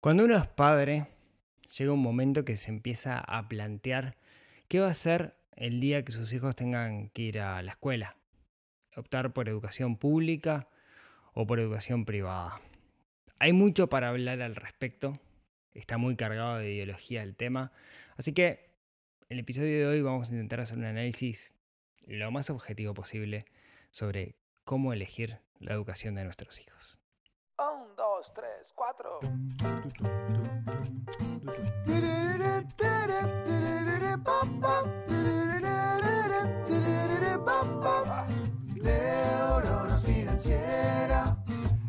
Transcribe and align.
Cuando 0.00 0.26
uno 0.26 0.36
es 0.36 0.46
padre, 0.46 1.08
llega 1.76 1.92
un 1.92 2.00
momento 2.00 2.44
que 2.44 2.56
se 2.56 2.70
empieza 2.70 3.18
a 3.18 3.48
plantear 3.48 4.16
qué 4.68 4.78
va 4.78 4.86
a 4.86 4.92
hacer 4.92 5.34
el 5.56 5.80
día 5.80 6.04
que 6.04 6.12
sus 6.12 6.32
hijos 6.32 6.54
tengan 6.54 7.08
que 7.08 7.22
ir 7.22 7.40
a 7.40 7.60
la 7.62 7.72
escuela. 7.72 8.16
Optar 8.94 9.32
por 9.32 9.48
educación 9.48 9.96
pública 9.96 10.68
o 11.34 11.48
por 11.48 11.58
educación 11.58 12.04
privada. 12.04 12.60
Hay 13.40 13.52
mucho 13.52 13.88
para 13.88 14.10
hablar 14.10 14.40
al 14.40 14.54
respecto. 14.54 15.18
Está 15.74 15.98
muy 15.98 16.14
cargado 16.14 16.58
de 16.58 16.74
ideología 16.74 17.24
el 17.24 17.34
tema. 17.34 17.72
Así 18.16 18.32
que 18.32 18.70
en 19.28 19.38
el 19.38 19.40
episodio 19.40 19.78
de 19.78 19.86
hoy 19.86 20.00
vamos 20.00 20.28
a 20.28 20.32
intentar 20.32 20.60
hacer 20.60 20.78
un 20.78 20.84
análisis 20.84 21.52
lo 22.06 22.30
más 22.30 22.50
objetivo 22.50 22.94
posible 22.94 23.46
sobre 23.90 24.36
cómo 24.62 24.92
elegir 24.92 25.38
la 25.58 25.74
educación 25.74 26.14
de 26.14 26.22
nuestros 26.22 26.60
hijos. 26.60 26.97
Un, 28.18 28.22
dos, 28.22 28.32
tres, 28.32 28.72
cuatro. 28.74 29.20
Neurona 38.82 39.98
financiera. 40.00 41.36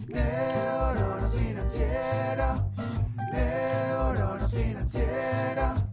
Neurona 0.07 1.29
financiera. 1.29 2.71
Neurona 3.33 4.47
financiera. 4.49 5.88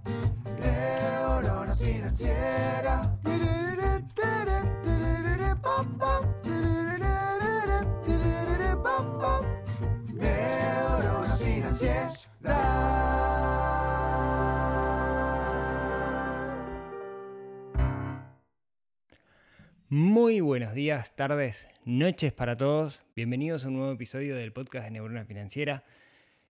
Muy 20.26 20.40
buenos 20.40 20.74
días, 20.74 21.14
tardes, 21.14 21.68
noches 21.84 22.32
para 22.32 22.56
todos. 22.56 23.00
Bienvenidos 23.14 23.64
a 23.64 23.68
un 23.68 23.74
nuevo 23.74 23.92
episodio 23.92 24.34
del 24.34 24.52
podcast 24.52 24.86
de 24.86 24.90
Neurona 24.90 25.24
Financiera. 25.24 25.84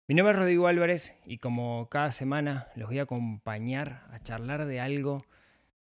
Mi 0.09 0.15
nombre 0.15 0.33
es 0.33 0.39
Rodrigo 0.39 0.67
Álvarez 0.67 1.15
y 1.27 1.37
como 1.37 1.87
cada 1.91 2.11
semana 2.11 2.69
los 2.75 2.89
voy 2.89 3.01
a 3.01 3.03
acompañar 3.03 4.07
a 4.13 4.19
charlar 4.21 4.65
de 4.65 4.81
algo 4.81 5.27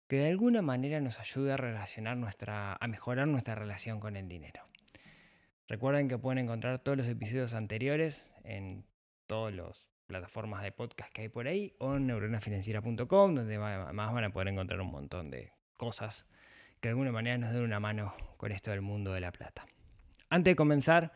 que 0.08 0.16
de 0.16 0.30
alguna 0.30 0.62
manera 0.62 1.02
nos 1.02 1.20
ayude 1.20 1.52
a 1.52 1.58
relacionar 1.58 2.16
nuestra, 2.16 2.78
a 2.80 2.88
mejorar 2.88 3.28
nuestra 3.28 3.54
relación 3.54 4.00
con 4.00 4.16
el 4.16 4.30
dinero. 4.30 4.62
Recuerden 5.68 6.08
que 6.08 6.18
pueden 6.18 6.38
encontrar 6.38 6.80
todos 6.80 6.98
los 6.98 7.08
episodios 7.10 7.54
anteriores 7.54 8.26
en 8.46 8.86
todas 9.28 9.54
las 9.54 9.90
plataformas 10.08 10.64
de 10.64 10.72
podcast 10.72 11.12
que 11.12 11.24
hay 11.24 11.28
por 11.28 11.48
ahí 11.50 11.76
o 11.80 11.98
en 11.98 12.08
neuronafinanciera.com, 12.08 13.36
donde 13.36 13.56
además 13.58 14.14
van 14.14 14.24
a 14.24 14.30
poder 14.30 14.48
encontrar 14.48 14.80
un 14.80 14.90
montón 14.90 15.30
de 15.30 15.52
cosas 15.76 16.26
que 16.84 16.90
de 16.90 16.92
alguna 16.92 17.14
manera 17.14 17.38
nos 17.38 17.54
den 17.54 17.64
una 17.64 17.80
mano 17.80 18.14
con 18.36 18.52
esto 18.52 18.72
del 18.72 18.82
mundo 18.82 19.14
de 19.14 19.22
la 19.22 19.32
plata. 19.32 19.66
Antes 20.30 20.52
de 20.52 20.56
comenzar, 20.58 21.14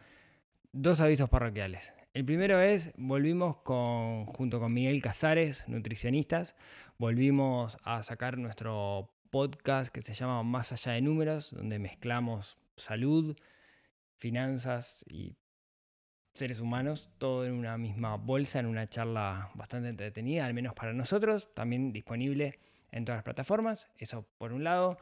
dos 0.71 1.01
avisos 1.01 1.29
parroquiales. 1.29 1.91
El 2.13 2.23
primero 2.23 2.61
es, 2.61 2.93
volvimos 2.95 3.57
con, 3.57 4.27
junto 4.27 4.61
con 4.61 4.73
Miguel 4.73 5.01
Casares, 5.01 5.67
nutricionistas, 5.67 6.55
volvimos 6.97 7.77
a 7.83 8.01
sacar 8.01 8.37
nuestro 8.37 9.11
podcast 9.29 9.93
que 9.93 10.01
se 10.03 10.13
llama 10.13 10.41
Más 10.41 10.71
allá 10.71 10.93
de 10.93 11.01
números, 11.01 11.51
donde 11.51 11.79
mezclamos 11.79 12.57
salud, 12.77 13.35
finanzas 14.19 15.03
y 15.05 15.35
seres 16.33 16.61
humanos, 16.61 17.09
todo 17.17 17.45
en 17.45 17.51
una 17.51 17.77
misma 17.77 18.15
bolsa, 18.15 18.61
en 18.61 18.67
una 18.67 18.87
charla 18.87 19.51
bastante 19.53 19.89
entretenida, 19.89 20.45
al 20.45 20.53
menos 20.53 20.73
para 20.75 20.93
nosotros, 20.93 21.53
también 21.53 21.91
disponible 21.91 22.57
en 22.89 23.03
todas 23.03 23.17
las 23.17 23.25
plataformas, 23.25 23.89
eso 23.97 24.25
por 24.37 24.53
un 24.53 24.63
lado. 24.63 24.97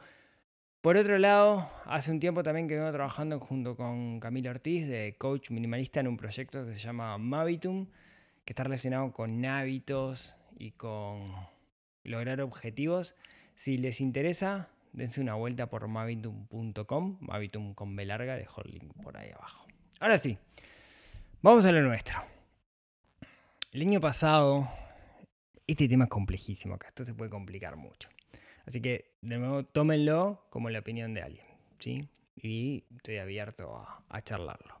Por 0.86 0.96
otro 0.96 1.18
lado, 1.18 1.68
hace 1.86 2.12
un 2.12 2.20
tiempo 2.20 2.44
también 2.44 2.68
que 2.68 2.76
vengo 2.76 2.92
trabajando 2.92 3.40
junto 3.40 3.74
con 3.74 4.20
Camilo 4.20 4.50
Ortiz 4.50 4.86
de 4.86 5.16
Coach 5.18 5.50
Minimalista 5.50 5.98
en 5.98 6.06
un 6.06 6.16
proyecto 6.16 6.64
que 6.64 6.74
se 6.74 6.78
llama 6.78 7.18
Mavitum, 7.18 7.88
que 8.44 8.52
está 8.52 8.62
relacionado 8.62 9.12
con 9.12 9.44
hábitos 9.44 10.36
y 10.56 10.70
con 10.70 11.34
lograr 12.04 12.40
objetivos. 12.40 13.16
Si 13.56 13.78
les 13.78 14.00
interesa, 14.00 14.68
dense 14.92 15.20
una 15.20 15.34
vuelta 15.34 15.68
por 15.68 15.88
mavitum.com, 15.88 17.18
mavitum 17.18 17.74
con 17.74 17.96
larga, 17.96 18.36
dejo 18.36 18.62
el 18.62 18.74
link 18.74 18.92
por 19.02 19.16
ahí 19.16 19.32
abajo. 19.32 19.66
Ahora 19.98 20.20
sí, 20.20 20.38
vamos 21.42 21.64
a 21.64 21.72
lo 21.72 21.82
nuestro. 21.82 22.16
El 23.72 23.82
año 23.82 24.00
pasado, 24.00 24.68
este 25.66 25.88
tema 25.88 26.04
es 26.04 26.10
complejísimo 26.10 26.76
acá, 26.76 26.86
esto 26.86 27.04
se 27.04 27.12
puede 27.12 27.28
complicar 27.28 27.74
mucho. 27.74 28.08
Así 28.66 28.80
que, 28.80 29.12
de 29.22 29.38
nuevo, 29.38 29.64
tómenlo 29.64 30.44
como 30.50 30.70
la 30.70 30.80
opinión 30.80 31.14
de 31.14 31.22
alguien, 31.22 31.46
¿sí? 31.78 32.08
Y 32.36 32.84
estoy 32.96 33.18
abierto 33.18 33.86
a, 34.08 34.22
charlarlo. 34.22 34.74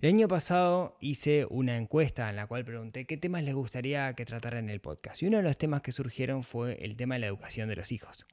El 0.00 0.10
año 0.10 0.28
pasado 0.28 0.96
hice 1.00 1.46
una 1.48 1.76
encuesta 1.76 2.28
en 2.28 2.36
la 2.36 2.46
cual 2.46 2.64
pregunté 2.64 3.06
qué 3.06 3.16
temas 3.16 3.42
les 3.42 3.54
gustaría 3.54 4.12
que 4.12 4.26
tratara 4.26 4.58
en 4.58 4.68
el 4.68 4.80
podcast. 4.80 5.22
Y 5.22 5.26
uno 5.26 5.38
de 5.38 5.42
los 5.42 5.56
temas 5.56 5.80
que 5.80 5.90
surgieron 5.90 6.44
fue 6.44 6.84
el 6.84 6.96
tema 6.96 7.14
de 7.14 7.20
la 7.20 7.26
educación 7.26 7.68
de 7.68 7.76
los 7.76 7.90
hijos. 7.90 8.26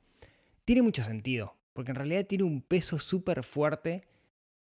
Tiene 0.65 0.81
mucho 0.81 1.03
sentido, 1.03 1.55
porque 1.73 1.91
en 1.91 1.95
realidad 1.95 2.25
tiene 2.25 2.43
un 2.43 2.61
peso 2.61 2.99
súper 2.99 3.43
fuerte 3.43 4.03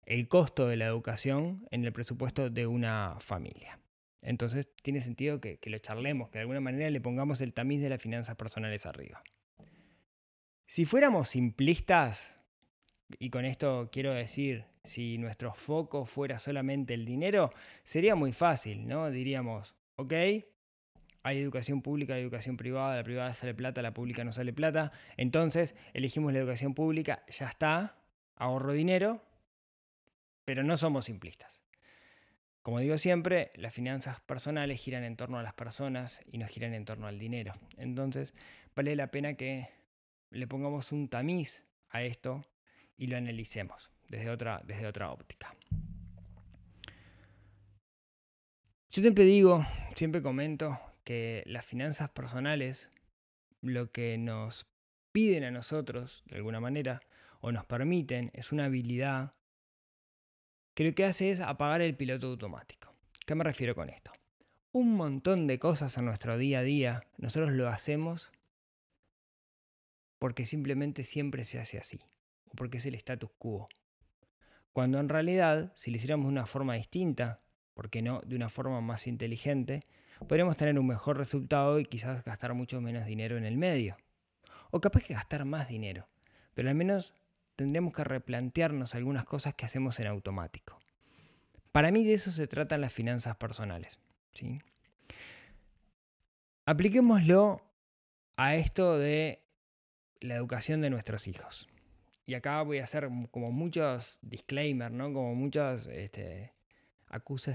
el 0.05 0.27
costo 0.27 0.67
de 0.67 0.75
la 0.75 0.87
educación 0.87 1.67
en 1.69 1.85
el 1.85 1.93
presupuesto 1.93 2.49
de 2.49 2.65
una 2.65 3.17
familia. 3.19 3.79
Entonces 4.21 4.67
tiene 4.81 5.01
sentido 5.01 5.39
que, 5.39 5.57
que 5.57 5.69
lo 5.69 5.77
charlemos, 5.77 6.29
que 6.29 6.39
de 6.39 6.41
alguna 6.41 6.59
manera 6.59 6.89
le 6.89 6.99
pongamos 6.99 7.39
el 7.41 7.53
tamiz 7.53 7.79
de 7.79 7.89
las 7.89 8.01
finanzas 8.01 8.35
personales 8.35 8.85
arriba. 8.85 9.23
Si 10.69 10.85
fuéramos 10.85 11.29
simplistas, 11.29 12.39
y 13.17 13.31
con 13.31 13.43
esto 13.43 13.89
quiero 13.91 14.13
decir, 14.13 14.65
si 14.83 15.17
nuestro 15.17 15.55
foco 15.55 16.05
fuera 16.05 16.37
solamente 16.37 16.93
el 16.93 17.05
dinero, 17.05 17.51
sería 17.81 18.13
muy 18.13 18.33
fácil, 18.33 18.87
¿no? 18.87 19.09
Diríamos, 19.09 19.75
ok, 19.95 20.13
hay 21.23 21.39
educación 21.39 21.81
pública, 21.81 22.13
hay 22.13 22.21
educación 22.21 22.55
privada, 22.55 22.97
la 22.97 23.03
privada 23.03 23.33
sale 23.33 23.55
plata, 23.55 23.81
la 23.81 23.95
pública 23.95 24.23
no 24.23 24.31
sale 24.31 24.53
plata, 24.53 24.91
entonces 25.17 25.75
elegimos 25.95 26.33
la 26.33 26.39
educación 26.39 26.75
pública, 26.75 27.23
ya 27.29 27.47
está, 27.47 27.97
ahorro 28.35 28.71
dinero, 28.71 29.23
pero 30.45 30.61
no 30.61 30.77
somos 30.77 31.05
simplistas. 31.05 31.59
Como 32.61 32.77
digo 32.77 32.99
siempre, 32.99 33.51
las 33.55 33.73
finanzas 33.73 34.21
personales 34.21 34.79
giran 34.79 35.03
en 35.03 35.15
torno 35.15 35.39
a 35.39 35.43
las 35.43 35.55
personas 35.55 36.21
y 36.27 36.37
no 36.37 36.45
giran 36.45 36.75
en 36.75 36.85
torno 36.85 37.07
al 37.07 37.17
dinero. 37.17 37.55
Entonces, 37.77 38.35
vale 38.75 38.95
la 38.95 39.07
pena 39.07 39.33
que 39.33 39.78
le 40.31 40.47
pongamos 40.47 40.91
un 40.91 41.09
tamiz 41.09 41.63
a 41.89 42.03
esto 42.03 42.45
y 42.97 43.07
lo 43.07 43.17
analicemos 43.17 43.91
desde 44.07 44.29
otra, 44.29 44.61
desde 44.65 44.87
otra 44.87 45.11
óptica. 45.11 45.55
Yo 48.91 49.01
siempre 49.01 49.23
digo, 49.23 49.65
siempre 49.95 50.21
comento 50.21 50.79
que 51.03 51.43
las 51.45 51.65
finanzas 51.65 52.09
personales 52.09 52.89
lo 53.61 53.91
que 53.91 54.17
nos 54.17 54.67
piden 55.11 55.43
a 55.43 55.51
nosotros, 55.51 56.23
de 56.25 56.37
alguna 56.37 56.59
manera, 56.59 57.01
o 57.41 57.51
nos 57.51 57.65
permiten, 57.65 58.31
es 58.33 58.51
una 58.51 58.65
habilidad 58.65 59.33
que 60.73 60.85
lo 60.85 60.95
que 60.95 61.05
hace 61.05 61.31
es 61.31 61.39
apagar 61.39 61.81
el 61.81 61.95
piloto 61.95 62.27
automático. 62.27 62.93
¿Qué 63.25 63.35
me 63.35 63.43
refiero 63.43 63.75
con 63.75 63.89
esto? 63.89 64.11
Un 64.71 64.95
montón 64.95 65.47
de 65.47 65.59
cosas 65.59 65.97
en 65.97 66.05
nuestro 66.05 66.37
día 66.37 66.59
a 66.59 66.63
día, 66.63 67.03
nosotros 67.17 67.51
lo 67.51 67.67
hacemos 67.69 68.31
porque 70.19 70.45
simplemente 70.45 71.03
siempre 71.03 71.43
se 71.45 71.59
hace 71.59 71.77
así, 71.77 71.99
o 72.47 72.51
porque 72.55 72.77
es 72.77 72.85
el 72.85 72.95
status 72.95 73.31
quo. 73.37 73.69
Cuando 74.73 74.99
en 74.99 75.09
realidad, 75.09 75.71
si 75.75 75.89
lo 75.89 75.97
hiciéramos 75.97 76.25
de 76.25 76.31
una 76.33 76.45
forma 76.45 76.75
distinta, 76.75 77.41
¿por 77.73 77.89
qué 77.89 78.01
no 78.01 78.21
de 78.21 78.35
una 78.35 78.49
forma 78.49 78.81
más 78.81 79.07
inteligente? 79.07 79.83
Podríamos 80.27 80.57
tener 80.57 80.77
un 80.77 80.87
mejor 80.87 81.17
resultado 81.17 81.79
y 81.79 81.85
quizás 81.85 82.23
gastar 82.23 82.53
mucho 82.53 82.81
menos 82.81 83.05
dinero 83.05 83.37
en 83.37 83.45
el 83.45 83.57
medio. 83.57 83.97
O 84.71 84.81
capaz 84.81 85.03
que 85.03 85.13
gastar 85.13 85.45
más 85.45 85.67
dinero, 85.69 86.07
pero 86.53 86.69
al 86.69 86.75
menos 86.75 87.13
tendríamos 87.55 87.93
que 87.93 88.03
replantearnos 88.03 88.95
algunas 88.95 89.25
cosas 89.25 89.55
que 89.55 89.65
hacemos 89.65 89.99
en 89.99 90.07
automático. 90.07 90.79
Para 91.71 91.91
mí 91.91 92.03
de 92.03 92.13
eso 92.13 92.31
se 92.31 92.47
tratan 92.47 92.81
las 92.81 92.93
finanzas 92.93 93.35
personales. 93.37 93.99
¿sí? 94.33 94.59
Apliquémoslo 96.65 97.61
a 98.37 98.55
esto 98.55 98.97
de 98.97 99.43
la 100.21 100.35
educación 100.35 100.81
de 100.81 100.89
nuestros 100.89 101.27
hijos. 101.27 101.67
Y 102.25 102.35
acá 102.35 102.61
voy 102.61 102.79
a 102.79 102.83
hacer 102.83 103.09
como 103.31 103.51
muchos 103.51 104.19
disclaimers, 104.21 104.93
¿no? 104.93 105.11
Como 105.13 105.33
muchos 105.35 105.87
este, 105.87 106.53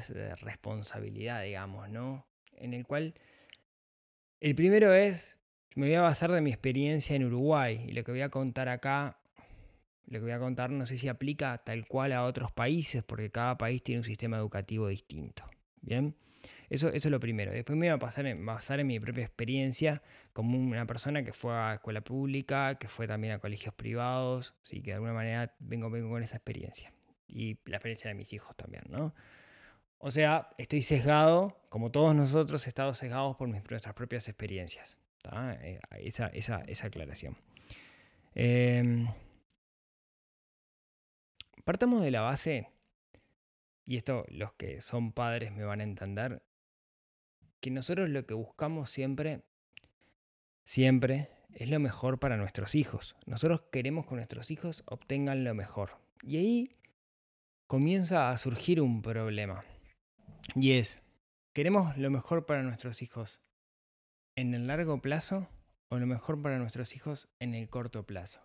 de 0.08 0.37
responsabilidad, 0.37 1.43
digamos, 1.43 1.88
¿no? 1.88 2.26
En 2.56 2.75
el 2.75 2.87
cual 2.87 3.14
el 4.40 4.55
primero 4.55 4.93
es, 4.93 5.37
me 5.75 5.87
voy 5.87 5.94
a 5.94 6.02
basar 6.02 6.31
de 6.32 6.40
mi 6.40 6.50
experiencia 6.50 7.16
en 7.16 7.25
Uruguay 7.25 7.84
y 7.87 7.93
lo 7.93 8.05
que 8.05 8.12
voy 8.12 8.22
a 8.22 8.31
contar 8.31 8.69
acá, 8.69 9.19
lo 10.06 10.19
que 10.19 10.25
voy 10.25 10.32
a 10.32 10.38
contar 10.38 10.70
no 10.70 10.87
sé 10.87 10.99
si 10.99 11.08
aplica 11.08 11.58
tal 11.58 11.87
cual 11.87 12.12
a 12.12 12.25
otros 12.25 12.52
países, 12.52 13.02
porque 13.02 13.31
cada 13.31 13.56
país 13.56 13.82
tiene 13.82 14.00
un 14.00 14.05
sistema 14.05 14.37
educativo 14.37 14.88
distinto. 14.88 15.44
Bien, 15.81 16.16
Eso, 16.75 16.88
eso 16.88 17.06
es 17.06 17.12
lo 17.12 17.21
primero. 17.21 17.53
Después 17.53 17.79
me 17.79 17.87
iba 17.87 17.94
a 17.94 17.99
pasar 18.00 18.26
en, 18.26 18.44
basar 18.44 18.81
en 18.81 18.88
mi 18.88 18.99
propia 18.99 19.23
experiencia 19.23 20.03
como 20.32 20.59
una 20.59 20.87
persona 20.87 21.25
que 21.25 21.32
fue 21.32 21.55
a 21.55 21.75
escuela 21.75 22.00
pública, 22.00 22.76
que 22.81 22.88
fue 22.88 23.06
también 23.06 23.35
a 23.35 23.38
colegios 23.38 23.73
privados, 23.75 24.55
así 24.65 24.82
que 24.82 24.91
de 24.91 24.94
alguna 24.94 25.12
manera 25.12 25.55
vengo, 25.61 25.88
vengo 25.88 26.11
con 26.11 26.25
esa 26.25 26.37
experiencia. 26.37 26.93
Y 27.29 27.59
la 27.67 27.76
experiencia 27.76 28.09
de 28.09 28.15
mis 28.15 28.32
hijos 28.32 28.56
también, 28.56 28.82
¿no? 28.88 29.15
O 29.99 30.11
sea, 30.11 30.50
estoy 30.59 30.82
sesgado, 30.82 31.56
como 31.69 31.93
todos 31.93 32.12
nosotros, 32.12 32.67
he 32.67 32.71
estado 32.71 32.93
sesgados 32.93 33.37
por 33.37 33.49
nuestras 33.49 33.94
propias 33.94 34.29
experiencias. 34.29 34.97
Eh, 35.62 35.79
esa, 36.00 36.26
esa, 36.26 36.62
esa 36.67 36.88
aclaración. 36.88 37.37
Em, 38.35 39.06
partamos 41.62 42.03
de 42.03 42.11
la 42.11 42.23
base, 42.23 42.69
y 43.87 43.97
esto 43.97 44.25
los 44.29 44.53
que 44.55 44.81
son 44.81 45.12
padres 45.12 45.53
me 45.53 45.62
van 45.62 45.81
a 45.81 45.85
entender, 45.85 46.43
que 47.64 47.70
nosotros 47.70 48.11
lo 48.11 48.26
que 48.26 48.34
buscamos 48.34 48.90
siempre, 48.90 49.40
siempre, 50.64 51.31
es 51.55 51.70
lo 51.70 51.81
mejor 51.81 52.20
para 52.20 52.37
nuestros 52.37 52.75
hijos. 52.75 53.16
Nosotros 53.25 53.62
queremos 53.72 54.05
que 54.05 54.16
nuestros 54.16 54.50
hijos 54.50 54.82
obtengan 54.84 55.44
lo 55.44 55.55
mejor. 55.55 55.96
Y 56.22 56.37
ahí 56.37 56.76
comienza 57.66 58.28
a 58.28 58.37
surgir 58.37 58.82
un 58.82 59.00
problema. 59.00 59.64
Y 60.55 60.72
es, 60.72 61.00
¿queremos 61.55 61.96
lo 61.96 62.11
mejor 62.11 62.44
para 62.44 62.62
nuestros 62.62 63.00
hijos 63.00 63.40
en 64.37 64.52
el 64.52 64.66
largo 64.66 65.00
plazo 65.00 65.49
o 65.88 65.96
lo 65.96 66.06
mejor 66.06 66.43
para 66.43 66.58
nuestros 66.58 66.94
hijos 66.94 67.31
en 67.38 67.55
el 67.55 67.70
corto 67.70 68.02
plazo? 68.02 68.43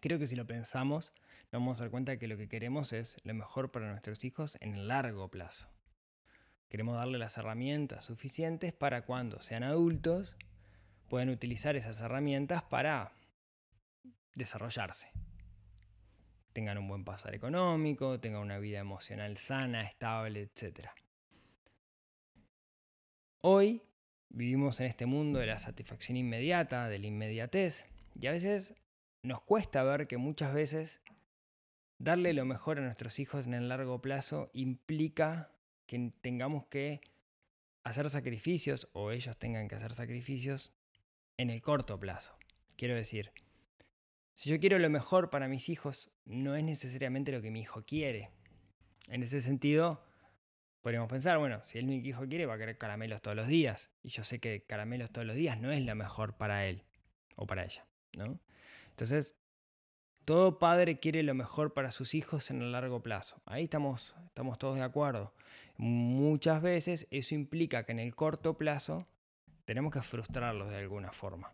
Creo 0.00 0.20
que 0.20 0.28
si 0.28 0.36
lo 0.36 0.46
pensamos, 0.46 1.12
nos 1.50 1.60
vamos 1.60 1.80
a 1.80 1.82
dar 1.82 1.90
cuenta 1.90 2.16
que 2.16 2.28
lo 2.28 2.36
que 2.36 2.48
queremos 2.48 2.92
es 2.92 3.16
lo 3.24 3.34
mejor 3.34 3.72
para 3.72 3.90
nuestros 3.90 4.22
hijos 4.22 4.56
en 4.60 4.76
el 4.76 4.86
largo 4.86 5.28
plazo. 5.32 5.73
Queremos 6.68 6.96
darle 6.96 7.18
las 7.18 7.36
herramientas 7.38 8.04
suficientes 8.04 8.72
para 8.72 9.02
cuando 9.02 9.40
sean 9.40 9.62
adultos 9.62 10.36
puedan 11.08 11.28
utilizar 11.28 11.76
esas 11.76 12.00
herramientas 12.00 12.62
para 12.64 13.12
desarrollarse. 14.34 15.08
Tengan 16.52 16.78
un 16.78 16.88
buen 16.88 17.04
pasar 17.04 17.34
económico, 17.34 18.20
tengan 18.20 18.42
una 18.42 18.58
vida 18.58 18.80
emocional 18.80 19.38
sana, 19.38 19.82
estable, 19.82 20.42
etc. 20.42 20.88
Hoy 23.40 23.82
vivimos 24.28 24.80
en 24.80 24.86
este 24.86 25.06
mundo 25.06 25.38
de 25.38 25.46
la 25.46 25.58
satisfacción 25.58 26.16
inmediata, 26.16 26.88
de 26.88 26.98
la 26.98 27.06
inmediatez, 27.06 27.86
y 28.20 28.26
a 28.26 28.32
veces 28.32 28.74
nos 29.22 29.40
cuesta 29.42 29.82
ver 29.82 30.06
que 30.06 30.16
muchas 30.16 30.54
veces 30.54 31.00
darle 31.98 32.32
lo 32.32 32.44
mejor 32.44 32.78
a 32.78 32.82
nuestros 32.82 33.18
hijos 33.18 33.46
en 33.46 33.54
el 33.54 33.68
largo 33.68 34.00
plazo 34.00 34.50
implica 34.52 35.53
que 35.86 36.12
tengamos 36.20 36.66
que 36.66 37.00
hacer 37.84 38.08
sacrificios 38.10 38.88
o 38.92 39.10
ellos 39.10 39.36
tengan 39.38 39.68
que 39.68 39.74
hacer 39.74 39.94
sacrificios 39.94 40.72
en 41.36 41.50
el 41.50 41.62
corto 41.62 41.98
plazo. 41.98 42.36
Quiero 42.76 42.94
decir, 42.94 43.30
si 44.34 44.50
yo 44.50 44.58
quiero 44.58 44.78
lo 44.78 44.90
mejor 44.90 45.30
para 45.30 45.48
mis 45.48 45.68
hijos, 45.68 46.10
no 46.24 46.56
es 46.56 46.64
necesariamente 46.64 47.32
lo 47.32 47.42
que 47.42 47.50
mi 47.50 47.60
hijo 47.60 47.84
quiere. 47.84 48.30
En 49.08 49.22
ese 49.22 49.40
sentido, 49.40 50.02
podríamos 50.80 51.08
pensar, 51.08 51.38
bueno, 51.38 51.62
si 51.64 51.78
él 51.78 51.84
mi 51.84 51.96
hijo 51.98 52.26
quiere, 52.26 52.46
va 52.46 52.54
a 52.54 52.58
querer 52.58 52.78
caramelos 52.78 53.22
todos 53.22 53.36
los 53.36 53.46
días. 53.46 53.90
Y 54.02 54.08
yo 54.08 54.24
sé 54.24 54.40
que 54.40 54.64
caramelos 54.64 55.12
todos 55.12 55.26
los 55.26 55.36
días 55.36 55.60
no 55.60 55.70
es 55.70 55.82
lo 55.84 55.94
mejor 55.94 56.36
para 56.36 56.66
él 56.66 56.84
o 57.36 57.46
para 57.46 57.64
ella, 57.64 57.86
¿no? 58.12 58.40
Entonces, 58.90 59.34
todo 60.24 60.58
padre 60.58 60.98
quiere 60.98 61.22
lo 61.22 61.34
mejor 61.34 61.72
para 61.74 61.90
sus 61.90 62.14
hijos 62.14 62.50
en 62.50 62.62
el 62.62 62.72
largo 62.72 63.02
plazo. 63.02 63.40
Ahí 63.44 63.64
estamos, 63.64 64.16
estamos 64.26 64.58
todos 64.58 64.76
de 64.76 64.82
acuerdo. 64.82 65.34
Muchas 65.76 66.62
veces 66.62 67.06
eso 67.10 67.34
implica 67.34 67.84
que 67.84 67.92
en 67.92 67.98
el 67.98 68.14
corto 68.14 68.54
plazo 68.54 69.06
tenemos 69.64 69.92
que 69.92 70.02
frustrarlos 70.02 70.70
de 70.70 70.76
alguna 70.76 71.12
forma. 71.12 71.52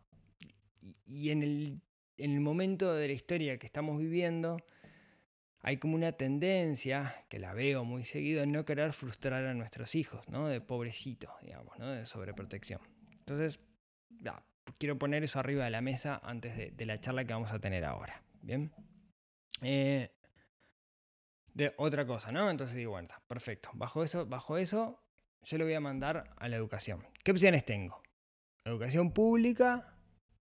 Y 1.06 1.30
en 1.30 1.42
el, 1.42 1.80
en 2.16 2.32
el 2.32 2.40
momento 2.40 2.94
de 2.94 3.08
la 3.08 3.12
historia 3.12 3.58
que 3.58 3.66
estamos 3.66 3.98
viviendo, 3.98 4.58
hay 5.62 5.78
como 5.78 5.94
una 5.94 6.12
tendencia, 6.12 7.24
que 7.28 7.38
la 7.38 7.52
veo 7.52 7.84
muy 7.84 8.04
seguido, 8.04 8.42
en 8.42 8.52
no 8.52 8.64
querer 8.64 8.92
frustrar 8.92 9.44
a 9.44 9.54
nuestros 9.54 9.94
hijos, 9.94 10.28
¿no? 10.28 10.48
De 10.48 10.60
pobrecito, 10.60 11.30
digamos, 11.42 11.78
¿no? 11.78 11.90
De 11.90 12.06
sobreprotección. 12.06 12.80
Entonces, 13.18 13.60
quiero 14.78 14.98
poner 14.98 15.24
eso 15.24 15.38
arriba 15.38 15.64
de 15.64 15.70
la 15.70 15.80
mesa 15.80 16.20
antes 16.22 16.76
de 16.76 16.86
la 16.86 17.00
charla 17.00 17.24
que 17.24 17.32
vamos 17.32 17.52
a 17.52 17.58
tener 17.58 17.84
ahora. 17.84 18.22
Bien. 18.42 18.72
Eh, 19.62 20.10
de 21.54 21.74
otra 21.76 22.06
cosa, 22.06 22.32
¿no? 22.32 22.50
Entonces 22.50 22.76
digo, 22.76 22.92
bueno, 22.92 23.08
perfecto. 23.28 23.70
Bajo 23.74 24.02
eso, 24.02 24.26
bajo 24.26 24.56
eso, 24.56 25.00
yo 25.42 25.58
lo 25.58 25.64
voy 25.64 25.74
a 25.74 25.80
mandar 25.80 26.32
a 26.36 26.48
la 26.48 26.56
educación. 26.56 27.06
¿Qué 27.24 27.32
opciones 27.32 27.64
tengo? 27.64 28.02
Educación 28.64 29.12
pública 29.12 29.94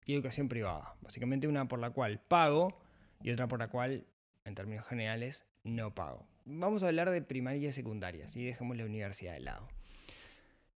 y 0.06 0.14
educación 0.14 0.50
privada. 0.50 0.96
Básicamente 1.02 1.48
una 1.48 1.68
por 1.68 1.80
la 1.80 1.92
cual 1.92 2.20
pago 2.20 2.82
y 3.22 3.32
otra 3.32 3.48
por 3.48 3.60
la 3.60 3.70
cual, 3.70 4.06
en 4.46 4.56
términos 4.56 4.86
generales, 4.88 5.46
no 5.64 5.94
pago. 5.94 6.28
Vamos 6.46 6.84
a 6.84 6.88
hablar 6.88 7.10
de 7.10 7.22
primaria 7.22 7.70
y 7.70 7.72
secundaria, 7.72 8.28
y 8.36 8.46
dejemos 8.46 8.78
la 8.78 8.86
universidad 8.86 9.34
de 9.34 9.40
lado. 9.40 9.68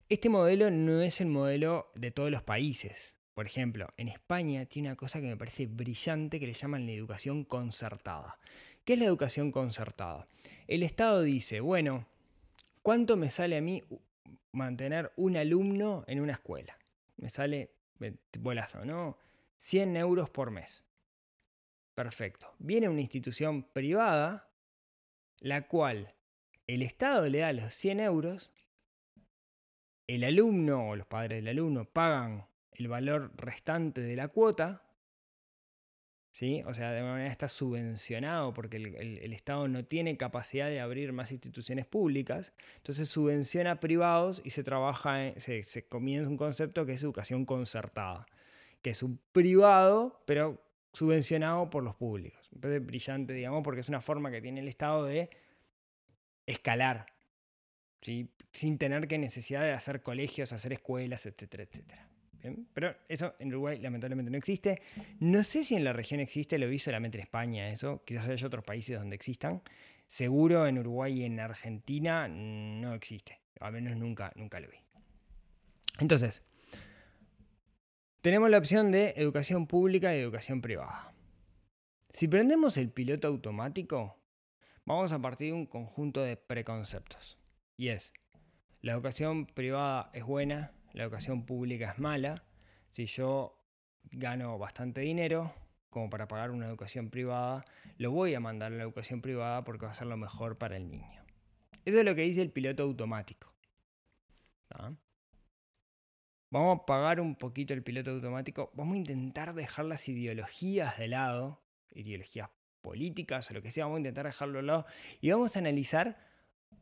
Este 0.10 0.30
modelo 0.30 0.70
no 0.70 1.02
es 1.02 1.22
el 1.22 1.28
modelo 1.28 1.92
de 1.96 2.12
todos 2.12 2.30
los 2.30 2.44
países. 2.44 3.15
Por 3.36 3.48
ejemplo, 3.48 3.94
en 3.98 4.08
España 4.08 4.66
tiene 4.66 4.88
una 4.88 4.96
cosa 4.96 5.20
que 5.20 5.28
me 5.28 5.36
parece 5.36 5.66
brillante 5.66 6.40
que 6.40 6.48
le 6.48 6.54
llaman 6.54 6.86
la 6.86 6.94
educación 6.94 7.44
concertada. 7.44 8.40
¿Qué 8.86 8.94
es 8.94 9.00
la 9.00 9.06
educación 9.06 9.52
concertada? 9.52 10.26
El 10.68 10.84
Estado 10.84 11.22
dice, 11.22 11.60
bueno, 11.60 12.08
¿cuánto 12.82 13.18
me 13.18 13.30
sale 13.30 13.58
a 13.58 13.62
mí 13.62 13.84
mantener 14.54 15.12
un 15.18 15.36
alumno 15.36 16.06
en 16.08 16.22
una 16.22 16.32
escuela? 16.32 16.80
Me 17.18 17.30
sale, 17.30 17.72
bolazo, 18.40 18.86
¿no? 18.86 19.18
100 19.58 19.98
euros 19.98 20.30
por 20.30 20.50
mes. 20.50 20.86
Perfecto. 21.94 22.54
Viene 22.58 22.88
una 22.88 23.02
institución 23.02 23.64
privada, 23.64 24.50
la 25.42 25.68
cual 25.68 26.14
el 26.68 26.84
Estado 26.84 27.28
le 27.28 27.40
da 27.40 27.52
los 27.52 27.74
100 27.74 28.00
euros, 28.00 28.54
el 30.08 30.24
alumno 30.24 30.92
o 30.92 30.96
los 30.96 31.08
padres 31.08 31.40
del 31.44 31.50
alumno 31.50 31.84
pagan 31.84 32.46
el 32.78 32.88
valor 32.88 33.32
restante 33.36 34.02
de 34.02 34.16
la 34.16 34.28
cuota, 34.28 34.84
¿sí? 36.36 36.64
O 36.66 36.74
sea, 36.74 36.92
de 36.92 36.98
alguna 36.98 37.14
manera 37.14 37.32
está 37.32 37.48
subvencionado 37.48 38.54
porque 38.54 38.78
el, 38.78 39.34
Estado 39.34 39.68
no 39.68 39.86
tiene 39.86 40.18
capacidad 40.18 40.68
de 40.68 40.82
abrir 40.82 41.14
más 41.14 41.32
instituciones 41.32 41.86
públicas, 41.86 42.54
entonces 42.78 43.08
subvenciona 43.08 43.80
privados 43.80 44.42
y 44.44 44.50
se 44.50 44.64
trabaja, 44.64 45.34
se, 45.40 45.88
comienza 45.88 46.30
un 46.30 46.38
concepto 46.38 46.86
que 46.86 46.94
es 46.94 47.04
educación 47.04 47.46
concertada, 47.46 48.26
que 48.82 48.90
es 48.92 49.02
un 49.02 49.20
privado, 49.32 50.22
pero 50.26 50.62
subvencionado 50.94 51.70
por 51.70 51.84
los 51.84 51.96
públicos. 51.96 52.50
Entonces, 52.54 52.86
brillante, 52.86 53.34
digamos, 53.34 53.64
porque 53.64 53.82
es 53.82 53.90
una 53.90 54.02
forma 54.02 54.30
que 54.32 54.42
tiene 54.42 54.60
el 54.60 54.68
Estado 54.68 55.06
de 55.06 55.30
escalar, 56.46 57.06
¿sí? 58.02 58.30
sin 58.52 58.78
tener 58.78 59.08
que 59.08 59.18
necesidad 59.18 59.62
de 59.62 59.72
hacer 59.74 60.02
colegios, 60.02 60.54
hacer 60.54 60.74
escuelas, 60.74 61.26
etcétera, 61.26 61.64
etcétera. 61.64 62.10
¿Bien? 62.46 62.68
Pero 62.74 62.96
eso 63.10 63.34
en 63.40 63.48
Uruguay 63.50 63.80
lamentablemente 63.80 64.30
no 64.30 64.38
existe. 64.38 64.80
No 65.20 65.44
sé 65.44 65.64
si 65.64 65.76
en 65.76 65.84
la 65.84 65.94
región 65.94 66.20
existe, 66.20 66.60
lo 66.60 66.68
vi 66.68 66.78
solamente 66.78 67.18
en 67.18 67.24
España 67.24 67.72
eso, 67.72 68.04
quizás 68.06 68.28
haya 68.28 68.46
otros 68.46 68.64
países 68.64 69.00
donde 69.00 69.16
existan. 69.16 69.64
Seguro 70.08 70.68
en 70.68 70.78
Uruguay 70.78 71.22
y 71.22 71.24
en 71.24 71.40
Argentina 71.40 72.28
no 72.28 72.94
existe, 72.94 73.42
al 73.60 73.74
menos 73.74 73.98
nunca, 73.98 74.32
nunca 74.36 74.60
lo 74.60 74.68
vi. 74.68 74.78
Entonces, 76.00 76.44
tenemos 78.22 78.52
la 78.52 78.60
opción 78.60 78.92
de 78.92 79.16
educación 79.18 79.66
pública 79.66 80.16
y 80.16 80.20
educación 80.20 80.62
privada. 80.62 81.16
Si 82.12 82.28
prendemos 82.28 82.78
el 82.78 82.92
piloto 82.92 83.28
automático, 83.28 84.20
vamos 84.86 85.12
a 85.14 85.20
partir 85.20 85.48
de 85.48 85.54
un 85.54 85.66
conjunto 85.66 86.22
de 86.22 86.38
preconceptos. 86.38 87.40
Y 87.76 87.88
es, 87.88 88.14
la 88.82 88.94
educación 88.94 89.48
privada 89.48 90.12
es 90.14 90.24
buena, 90.24 90.75
la 90.96 91.04
educación 91.04 91.46
pública 91.46 91.92
es 91.92 92.00
mala. 92.00 92.44
Si 92.90 93.06
yo 93.06 93.62
gano 94.12 94.58
bastante 94.58 95.02
dinero 95.02 95.54
como 95.90 96.10
para 96.10 96.28
pagar 96.28 96.52
una 96.52 96.68
educación 96.68 97.10
privada, 97.10 97.66
lo 97.98 98.12
voy 98.12 98.34
a 98.34 98.40
mandar 98.40 98.72
a 98.72 98.76
la 98.76 98.84
educación 98.84 99.22
privada 99.22 99.64
porque 99.64 99.86
va 99.86 99.92
a 99.92 99.96
ser 99.96 100.08
lo 100.08 100.18
mejor 100.18 100.58
para 100.58 100.78
el 100.78 100.90
niño. 100.90 101.22
Eso 101.84 102.00
es 102.00 102.06
lo 102.06 102.16
que 102.16 102.22
dice 102.22 102.42
el 102.42 102.52
piloto 102.52 102.84
automático. 102.84 103.54
Vamos 106.50 106.80
a 106.80 106.86
pagar 106.86 107.20
un 107.20 107.36
poquito 107.36 107.74
el 107.74 107.84
piloto 107.84 108.12
automático. 108.12 108.72
Vamos 108.74 108.96
a 108.96 108.98
intentar 108.98 109.54
dejar 109.54 109.86
las 109.86 110.08
ideologías 110.08 110.98
de 110.98 111.10
lado, 111.10 111.62
ideologías 111.94 112.50
políticas 112.82 113.50
o 113.52 113.54
lo 113.54 113.62
que 113.62 113.72
sea, 113.72 113.86
vamos 113.86 113.98
a 113.98 114.00
intentar 114.00 114.26
dejarlo 114.26 114.60
de 114.60 114.64
lado 114.64 114.86
y 115.20 115.32
vamos 115.32 115.56
a 115.56 115.60
analizar 115.60 116.18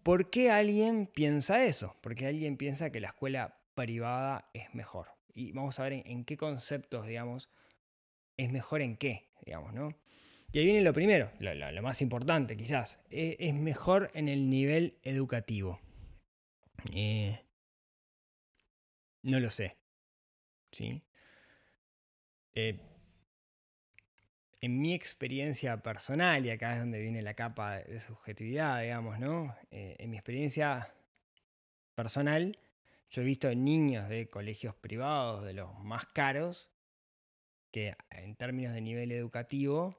por 0.03 0.29
qué 0.29 0.51
alguien 0.51 1.07
piensa 1.07 1.63
eso, 1.65 1.95
por 2.01 2.13
qué 2.13 2.27
alguien 2.27 2.57
piensa 2.57 2.91
que 2.91 2.99
la 2.99 3.07
escuela 3.07 3.57
privada 3.75 4.49
es 4.53 4.73
mejor. 4.73 5.09
Y 5.33 5.51
vamos 5.51 5.79
a 5.79 5.83
ver 5.83 5.93
en, 6.05 6.25
qué 6.25 6.37
conceptos, 6.37 7.07
digamos, 7.07 7.49
es 8.37 8.51
mejor 8.51 8.81
en 8.81 8.97
qué, 8.97 9.31
digamos, 9.45 9.73
¿no? 9.73 9.95
Y 10.51 10.59
ahí 10.59 10.65
viene 10.65 10.81
lo 10.81 10.93
primero, 10.93 11.31
lo, 11.39 11.53
lo, 11.53 11.81
más 11.81 12.01
importante 12.01 12.55
quizás, 12.55 12.99
es, 13.09 13.35
es, 13.39 13.53
mejor 13.55 14.11
en 14.13 14.27
el 14.27 14.49
nivel 14.49 14.99
educativo. 15.01 15.79
Eh, 16.93 17.39
No 19.23 19.39
lo 19.39 19.49
sé. 19.49 19.77
¿Sí? 20.71 21.01
Eh, 22.55 22.79
en 24.61 24.79
mi 24.79 24.93
experiencia 24.93 25.81
personal, 25.83 26.45
y 26.45 26.49
acá 26.49 26.73
es 26.73 26.79
donde 26.79 27.01
viene 27.01 27.21
la 27.21 27.33
capa 27.33 27.79
de 27.79 27.99
subjetividad, 27.99 28.81
digamos, 28.81 29.19
¿no? 29.19 29.55
Eh, 29.71 29.97
en 29.99 30.09
mi 30.09 30.17
experiencia 30.17 30.93
personal, 31.95 32.57
yo 33.13 33.21
he 33.21 33.25
visto 33.25 33.53
niños 33.53 34.09
de 34.09 34.27
colegios 34.27 34.73
privados, 34.75 35.45
de 35.45 35.53
los 35.53 35.77
más 35.79 36.07
caros, 36.07 36.71
que 37.71 37.95
en 38.09 38.35
términos 38.35 38.73
de 38.73 38.81
nivel 38.81 39.11
educativo 39.11 39.95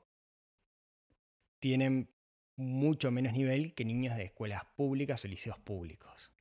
tienen 1.61 2.09
mucho 2.57 3.13
menos 3.13 3.33
nivel 3.33 3.73
que 3.75 3.85
niños 3.85 4.17
de 4.17 4.25
escuelas 4.25 4.65
públicas 4.77 5.25
o 5.25 5.29
liceos 5.29 5.59
públicos. 5.61 6.33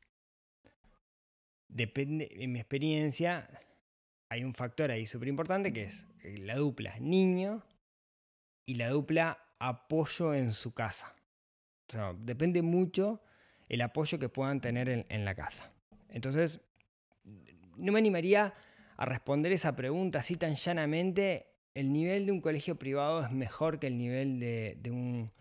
Depende, 1.67 2.29
en 2.31 2.51
mi 2.51 2.59
experiencia, 2.59 3.49
hay 4.29 4.43
un 4.43 4.55
factor 4.55 4.89
ahí 4.89 5.05
súper 5.05 5.27
importante 5.27 5.71
que 5.71 5.83
es 5.83 6.07
eh, 6.23 6.39
la 6.39 6.55
dupla 6.55 6.97
niño 6.99 7.63
y 8.65 8.75
la 8.75 8.89
dupla 8.89 9.37
apoyo 9.59 10.33
en 10.33 10.51
su 10.53 10.73
casa. 10.73 11.15
O 11.87 11.91
sea, 11.91 12.15
depende 12.17 12.63
mucho 12.63 13.21
el 13.69 13.81
apoyo 13.81 14.17
que 14.17 14.29
puedan 14.29 14.59
tener 14.59 14.89
en, 14.89 15.05
en 15.09 15.23
la 15.23 15.35
casa. 15.35 15.71
Entonces, 16.13 16.61
no 17.75 17.91
me 17.91 17.99
animaría 17.99 18.53
a 18.95 19.05
responder 19.05 19.51
esa 19.51 19.75
pregunta 19.75 20.19
así 20.19 20.37
tan 20.37 20.55
llanamente. 20.55 21.47
El 21.73 21.91
nivel 21.91 22.27
de 22.27 22.31
un 22.31 22.39
colegio 22.39 22.75
privado 22.77 23.25
es 23.25 23.31
mejor 23.31 23.79
que 23.79 23.87
el 23.87 23.97
nivel 23.97 24.39
de, 24.39 24.91
un, 24.91 25.31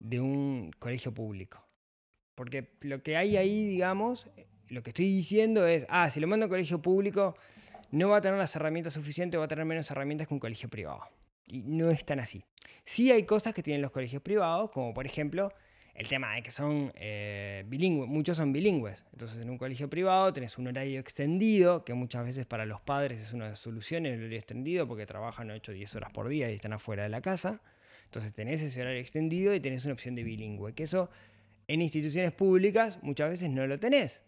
un 0.00 0.70
colegio 0.78 1.12
público. 1.12 1.62
Porque 2.34 2.70
lo 2.80 3.02
que 3.02 3.16
hay 3.16 3.36
ahí, 3.36 3.66
digamos, 3.66 4.28
lo 4.68 4.82
que 4.82 4.90
estoy 4.90 5.06
diciendo 5.06 5.66
es, 5.66 5.86
ah, 5.90 6.08
si 6.08 6.20
lo 6.20 6.26
mando 6.26 6.44
a 6.44 6.46
un 6.46 6.50
colegio 6.50 6.80
público, 6.80 7.36
no 7.90 8.08
va 8.08 8.18
a 8.18 8.20
tener 8.22 8.38
las 8.38 8.54
herramientas 8.56 8.94
suficientes, 8.94 9.38
va 9.38 9.44
a 9.44 9.48
tener 9.48 9.66
menos 9.66 9.90
herramientas 9.90 10.26
que 10.26 10.34
un 10.34 10.40
colegio 10.40 10.70
privado. 10.70 11.02
Y 11.46 11.62
no 11.62 11.90
es 11.90 12.04
tan 12.04 12.20
así. 12.20 12.44
Sí 12.86 13.10
hay 13.10 13.24
cosas 13.24 13.52
que 13.52 13.62
tienen 13.62 13.82
los 13.82 13.90
colegios 13.90 14.22
privados, 14.22 14.70
como 14.70 14.94
por 14.94 15.04
ejemplo 15.04 15.52
el 15.98 16.06
tema 16.06 16.36
de 16.36 16.42
que 16.42 16.52
son 16.52 16.92
eh, 16.94 17.64
bilingües, 17.66 18.08
muchos 18.08 18.36
son 18.36 18.52
bilingües. 18.52 19.04
Entonces 19.12 19.42
en 19.42 19.50
un 19.50 19.58
colegio 19.58 19.90
privado 19.90 20.32
tenés 20.32 20.56
un 20.56 20.68
horario 20.68 21.00
extendido, 21.00 21.84
que 21.84 21.92
muchas 21.92 22.24
veces 22.24 22.46
para 22.46 22.64
los 22.66 22.80
padres 22.80 23.20
es 23.20 23.32
una 23.32 23.56
solución 23.56 24.06
el 24.06 24.20
horario 24.20 24.38
extendido 24.38 24.86
porque 24.86 25.06
trabajan 25.06 25.50
8 25.50 25.72
o 25.72 25.74
10 25.74 25.96
horas 25.96 26.12
por 26.12 26.28
día 26.28 26.52
y 26.52 26.54
están 26.54 26.72
afuera 26.72 27.02
de 27.02 27.08
la 27.08 27.20
casa. 27.20 27.60
Entonces 28.04 28.32
tenés 28.32 28.62
ese 28.62 28.80
horario 28.80 29.00
extendido 29.00 29.52
y 29.52 29.60
tenés 29.60 29.84
una 29.86 29.94
opción 29.94 30.14
de 30.14 30.22
bilingüe, 30.22 30.72
que 30.72 30.84
eso 30.84 31.10
en 31.66 31.82
instituciones 31.82 32.30
públicas 32.30 33.00
muchas 33.02 33.30
veces 33.30 33.50
no 33.50 33.66
lo 33.66 33.80
tenés, 33.80 34.22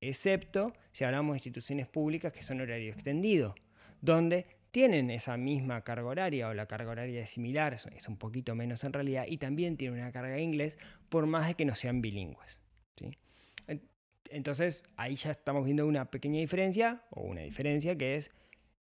excepto 0.00 0.74
si 0.92 1.02
hablamos 1.02 1.34
de 1.34 1.38
instituciones 1.38 1.88
públicas 1.88 2.32
que 2.32 2.42
son 2.42 2.60
horario 2.60 2.92
extendido, 2.92 3.56
donde 4.00 4.46
tienen 4.76 5.08
esa 5.08 5.38
misma 5.38 5.80
carga 5.80 6.06
horaria 6.06 6.48
o 6.48 6.52
la 6.52 6.66
carga 6.66 6.90
horaria 6.90 7.22
es 7.22 7.30
similar, 7.30 7.72
es 7.72 8.08
un 8.08 8.18
poquito 8.18 8.54
menos 8.54 8.84
en 8.84 8.92
realidad, 8.92 9.24
y 9.26 9.38
también 9.38 9.78
tienen 9.78 9.98
una 9.98 10.12
carga 10.12 10.34
de 10.34 10.42
inglés 10.42 10.78
por 11.08 11.24
más 11.24 11.48
de 11.48 11.54
que 11.54 11.64
no 11.64 11.74
sean 11.74 12.02
bilingües. 12.02 12.58
Entonces 14.28 14.82
ahí 14.98 15.14
ya 15.14 15.30
estamos 15.30 15.64
viendo 15.64 15.86
una 15.86 16.10
pequeña 16.10 16.40
diferencia, 16.40 17.00
o 17.08 17.22
una 17.22 17.40
diferencia 17.40 17.96
que 17.96 18.16
es, 18.16 18.30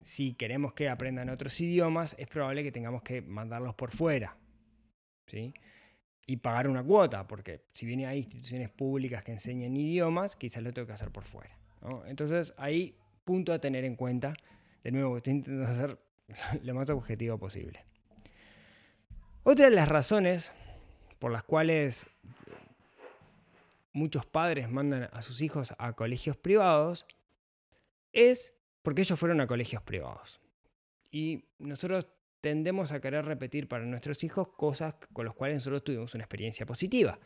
si 0.02 0.34
queremos 0.34 0.72
que 0.72 0.88
aprendan 0.88 1.28
otros 1.28 1.60
idiomas, 1.60 2.16
es 2.18 2.26
probable 2.26 2.64
que 2.64 2.72
tengamos 2.72 3.04
que 3.04 3.22
mandarlos 3.22 3.76
por 3.76 3.92
fuera. 3.92 4.36
¿sí? 5.28 5.54
Y 6.26 6.38
pagar 6.38 6.66
una 6.66 6.82
cuota, 6.82 7.28
porque 7.28 7.60
si 7.74 7.86
bien 7.86 8.04
hay 8.06 8.22
instituciones 8.22 8.70
públicas 8.70 9.22
que 9.22 9.30
enseñan 9.30 9.76
idiomas, 9.76 10.34
quizás 10.34 10.64
lo 10.64 10.72
tengo 10.72 10.88
que 10.88 10.94
hacer 10.94 11.12
por 11.12 11.22
fuera. 11.22 11.56
Entonces 12.08 12.54
ahí, 12.56 12.96
punto 13.24 13.52
a 13.52 13.60
tener 13.60 13.84
en 13.84 13.94
cuenta 13.94 14.34
de 14.86 14.92
nuevo, 14.92 15.16
estoy 15.16 15.32
intentando 15.32 15.68
hacer 15.68 15.98
lo 16.62 16.72
más 16.72 16.88
objetivo 16.90 17.36
posible. 17.38 17.84
Otra 19.42 19.68
de 19.68 19.74
las 19.74 19.88
razones 19.88 20.52
por 21.18 21.32
las 21.32 21.42
cuales 21.42 22.06
muchos 23.92 24.24
padres 24.26 24.70
mandan 24.70 25.08
a 25.12 25.22
sus 25.22 25.40
hijos 25.42 25.74
a 25.78 25.94
colegios 25.94 26.36
privados 26.36 27.04
es 28.12 28.54
porque 28.82 29.02
ellos 29.02 29.18
fueron 29.18 29.40
a 29.40 29.48
colegios 29.48 29.82
privados. 29.82 30.40
Y 31.10 31.46
nosotros 31.58 32.06
tendemos 32.40 32.92
a 32.92 33.00
querer 33.00 33.24
repetir 33.24 33.66
para 33.66 33.84
nuestros 33.84 34.22
hijos 34.22 34.50
cosas 34.56 34.94
con 35.12 35.26
las 35.26 35.34
cuales 35.34 35.56
nosotros 35.56 35.82
tuvimos 35.82 36.14
una 36.14 36.22
experiencia 36.22 36.64
positiva. 36.64 37.18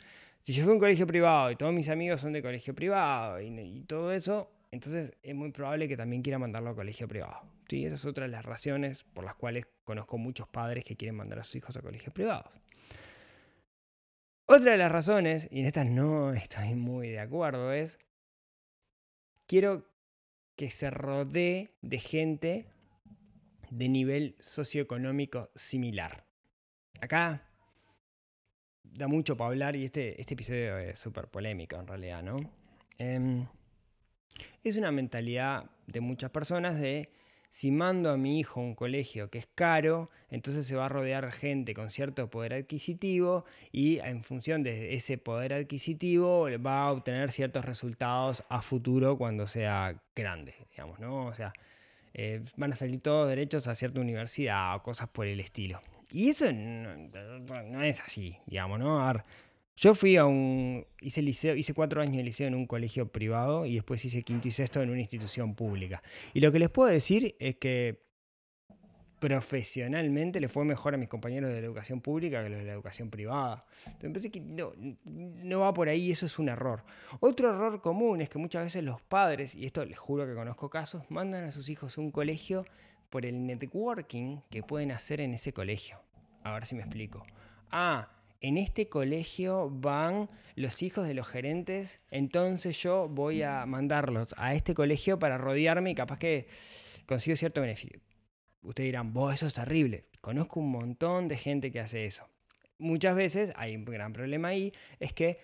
Si 0.44 0.54
yo 0.54 0.62
fui 0.62 0.70
a 0.70 0.74
un 0.74 0.80
colegio 0.80 1.06
privado 1.06 1.50
y 1.50 1.56
todos 1.56 1.74
mis 1.74 1.90
amigos 1.90 2.22
son 2.22 2.32
de 2.32 2.40
colegio 2.40 2.74
privado 2.74 3.38
y 3.38 3.84
todo 3.86 4.12
eso, 4.12 4.50
entonces 4.70 5.12
es 5.22 5.34
muy 5.34 5.50
probable 5.50 5.88
que 5.88 5.96
también 5.96 6.22
quiera 6.22 6.38
mandarlo 6.38 6.70
a 6.70 6.74
colegio 6.74 7.08
privado. 7.08 7.42
¿sí? 7.68 7.84
Esa 7.84 7.94
es 7.96 8.04
otra 8.04 8.24
de 8.24 8.30
las 8.30 8.44
razones 8.44 9.04
por 9.04 9.24
las 9.24 9.34
cuales 9.34 9.66
conozco 9.84 10.18
muchos 10.18 10.48
padres 10.48 10.84
que 10.84 10.96
quieren 10.96 11.16
mandar 11.16 11.40
a 11.40 11.44
sus 11.44 11.56
hijos 11.56 11.76
a 11.76 11.82
colegios 11.82 12.12
privados. 12.12 12.52
Otra 14.46 14.72
de 14.72 14.78
las 14.78 14.90
razones, 14.90 15.48
y 15.50 15.60
en 15.60 15.66
estas 15.66 15.86
no 15.86 16.32
estoy 16.34 16.74
muy 16.74 17.08
de 17.08 17.20
acuerdo, 17.20 17.72
es 17.72 17.98
quiero 19.46 19.86
que 20.56 20.70
se 20.70 20.90
rodee 20.90 21.70
de 21.82 21.98
gente 21.98 22.66
de 23.70 23.88
nivel 23.88 24.36
socioeconómico 24.40 25.50
similar. 25.54 26.26
Acá 27.00 27.48
da 28.82 29.08
mucho 29.08 29.36
para 29.36 29.48
hablar 29.48 29.76
y 29.76 29.84
este, 29.84 30.20
este 30.20 30.34
episodio 30.34 30.78
es 30.78 30.98
súper 30.98 31.28
polémico 31.28 31.76
en 31.76 31.86
realidad, 31.86 32.22
¿no? 32.22 32.38
Em, 32.98 33.46
es 34.64 34.76
una 34.76 34.90
mentalidad 34.90 35.64
de 35.86 36.00
muchas 36.00 36.30
personas 36.30 36.78
de 36.78 37.10
si 37.50 37.72
mando 37.72 38.10
a 38.10 38.16
mi 38.16 38.38
hijo 38.38 38.60
a 38.60 38.62
un 38.62 38.74
colegio 38.74 39.28
que 39.28 39.38
es 39.38 39.48
caro, 39.54 40.08
entonces 40.30 40.66
se 40.66 40.76
va 40.76 40.86
a 40.86 40.88
rodear 40.88 41.32
gente 41.32 41.74
con 41.74 41.90
cierto 41.90 42.30
poder 42.30 42.54
adquisitivo 42.54 43.44
y 43.72 43.98
en 43.98 44.22
función 44.22 44.62
de 44.62 44.94
ese 44.94 45.18
poder 45.18 45.52
adquisitivo 45.52 46.46
va 46.64 46.82
a 46.82 46.92
obtener 46.92 47.32
ciertos 47.32 47.64
resultados 47.64 48.44
a 48.48 48.62
futuro 48.62 49.18
cuando 49.18 49.46
sea 49.48 50.00
grande, 50.14 50.54
digamos, 50.70 51.00
¿no? 51.00 51.26
O 51.26 51.34
sea, 51.34 51.52
eh, 52.14 52.44
van 52.56 52.72
a 52.72 52.76
salir 52.76 53.00
todos 53.00 53.28
derechos 53.28 53.66
a 53.66 53.74
cierta 53.74 54.00
universidad 54.00 54.76
o 54.76 54.82
cosas 54.82 55.08
por 55.08 55.26
el 55.26 55.40
estilo. 55.40 55.80
Y 56.12 56.30
eso 56.30 56.52
no, 56.52 57.82
es 57.82 58.00
así, 58.00 58.36
digamos, 58.46 58.78
¿no? 58.78 59.00
A 59.00 59.12
ver, 59.12 59.24
yo 59.80 59.94
fui 59.94 60.18
a 60.18 60.26
un. 60.26 60.86
Hice 61.00 61.22
liceo, 61.22 61.56
hice 61.56 61.72
cuatro 61.72 62.02
años 62.02 62.18
de 62.18 62.22
liceo 62.22 62.46
en 62.46 62.54
un 62.54 62.66
colegio 62.66 63.08
privado 63.08 63.64
y 63.64 63.76
después 63.76 64.04
hice 64.04 64.22
quinto 64.22 64.46
y 64.46 64.50
sexto 64.50 64.82
en 64.82 64.90
una 64.90 65.00
institución 65.00 65.54
pública. 65.54 66.02
Y 66.34 66.40
lo 66.40 66.52
que 66.52 66.58
les 66.58 66.68
puedo 66.68 66.90
decir 66.90 67.34
es 67.38 67.56
que 67.56 68.02
profesionalmente 69.20 70.38
le 70.38 70.48
fue 70.48 70.66
mejor 70.66 70.94
a 70.94 70.98
mis 70.98 71.08
compañeros 71.08 71.50
de 71.50 71.60
la 71.60 71.66
educación 71.66 72.02
pública 72.02 72.42
que 72.42 72.50
los 72.50 72.58
de 72.58 72.66
la 72.66 72.72
educación 72.72 73.08
privada. 73.08 73.64
Entonces 74.02 74.30
que 74.30 74.40
no, 74.40 74.72
no 75.04 75.60
va 75.60 75.72
por 75.72 75.88
ahí, 75.88 76.10
eso 76.10 76.26
es 76.26 76.38
un 76.38 76.50
error. 76.50 76.84
Otro 77.20 77.48
error 77.48 77.80
común 77.80 78.20
es 78.20 78.28
que 78.28 78.38
muchas 78.38 78.64
veces 78.64 78.84
los 78.84 79.00
padres, 79.00 79.54
y 79.54 79.64
esto 79.64 79.82
les 79.86 79.98
juro 79.98 80.26
que 80.26 80.34
conozco 80.34 80.68
casos, 80.68 81.10
mandan 81.10 81.44
a 81.44 81.50
sus 81.50 81.70
hijos 81.70 81.96
a 81.96 82.00
un 82.02 82.10
colegio 82.10 82.66
por 83.08 83.24
el 83.24 83.46
networking 83.46 84.40
que 84.50 84.62
pueden 84.62 84.92
hacer 84.92 85.22
en 85.22 85.32
ese 85.32 85.54
colegio. 85.54 85.98
A 86.42 86.52
ver 86.52 86.66
si 86.66 86.74
me 86.74 86.82
explico. 86.82 87.24
Ah, 87.70 88.08
en 88.40 88.56
este 88.56 88.88
colegio 88.88 89.70
van 89.70 90.30
los 90.56 90.82
hijos 90.82 91.06
de 91.06 91.14
los 91.14 91.28
gerentes, 91.28 92.00
entonces 92.10 92.80
yo 92.82 93.08
voy 93.08 93.42
a 93.42 93.66
mandarlos 93.66 94.34
a 94.36 94.54
este 94.54 94.74
colegio 94.74 95.18
para 95.18 95.38
rodearme 95.38 95.90
y 95.90 95.94
capaz 95.94 96.18
que 96.18 96.48
consigo 97.06 97.36
cierto 97.36 97.60
beneficio. 97.60 98.00
Ustedes 98.62 98.88
dirán, 98.88 99.12
vos, 99.12 99.34
eso 99.34 99.46
es 99.46 99.54
terrible. 99.54 100.06
Conozco 100.20 100.60
un 100.60 100.70
montón 100.70 101.28
de 101.28 101.36
gente 101.36 101.70
que 101.70 101.80
hace 101.80 102.06
eso. 102.06 102.28
Muchas 102.78 103.14
veces 103.14 103.52
hay 103.56 103.76
un 103.76 103.84
gran 103.84 104.12
problema 104.12 104.48
ahí, 104.48 104.72
es 104.98 105.12
que 105.12 105.38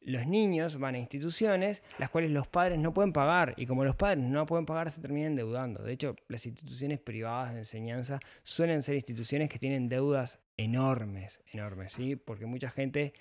los 0.00 0.26
niños 0.26 0.78
van 0.78 0.94
a 0.94 0.98
instituciones 0.98 1.82
las 1.98 2.10
cuales 2.10 2.30
los 2.30 2.46
padres 2.46 2.78
no 2.78 2.94
pueden 2.94 3.12
pagar 3.12 3.54
y 3.56 3.66
como 3.66 3.84
los 3.84 3.96
padres 3.96 4.18
no 4.18 4.46
pueden 4.46 4.66
pagar 4.66 4.90
se 4.90 5.00
terminan 5.00 5.32
endeudando. 5.32 5.82
De 5.82 5.92
hecho, 5.92 6.16
las 6.28 6.46
instituciones 6.46 7.00
privadas 7.00 7.52
de 7.52 7.60
enseñanza 7.60 8.20
suelen 8.44 8.82
ser 8.82 8.94
instituciones 8.96 9.48
que 9.48 9.58
tienen 9.58 9.88
deudas 9.88 10.40
enormes, 10.56 11.40
enormes, 11.52 11.92
¿sí? 11.92 12.16
Porque 12.16 12.46
mucha 12.46 12.70
gente 12.70 13.12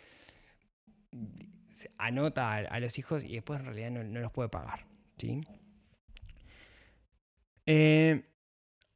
anota 1.98 2.56
a, 2.56 2.80
los 2.80 2.98
hijos 2.98 3.24
y 3.24 3.34
después 3.36 3.60
en 3.60 3.66
realidad 3.66 3.92
no, 3.92 4.20
los 4.20 4.32
puede 4.32 4.50
pagar, 4.50 4.86
¿sí? 5.18 5.42
Eh, 7.66 8.24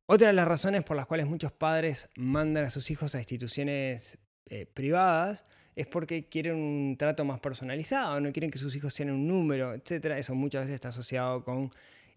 otra 0.06 0.28
de 0.28 0.34
las 0.34 0.48
razones 0.48 0.84
por 0.84 0.98
las 0.98 1.08
cuales 1.08 1.28
muchos 1.28 1.52
padres 1.52 2.10
mandan 2.16 2.66
a 2.66 2.70
sus 2.70 2.90
hijos 2.90 3.16
a 3.16 3.20
instituciones 3.20 4.18
eh, 4.46 4.66
privadas 4.66 5.46
es 5.76 5.88
porque 5.88 6.28
quieren 6.28 6.56
un 6.56 6.96
trato 6.98 7.26
más 7.26 7.40
personalizado, 7.40 8.20
no 8.20 8.32
quieren 8.32 8.52
que 8.52 8.58
sus 8.58 8.76
hijos 8.76 8.94
sean 8.94 9.12
un 9.12 9.28
número, 9.28 9.74
etc. 9.74 10.06
Eso 10.18 10.36
muchas 10.36 10.64
veces 10.64 10.76
está 10.76 10.90
asociado 10.90 11.44
con 11.44 11.72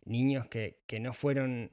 niños 0.04 0.46
que, 0.46 0.78
que 0.86 1.00
no 1.00 1.12
fueron 1.12 1.70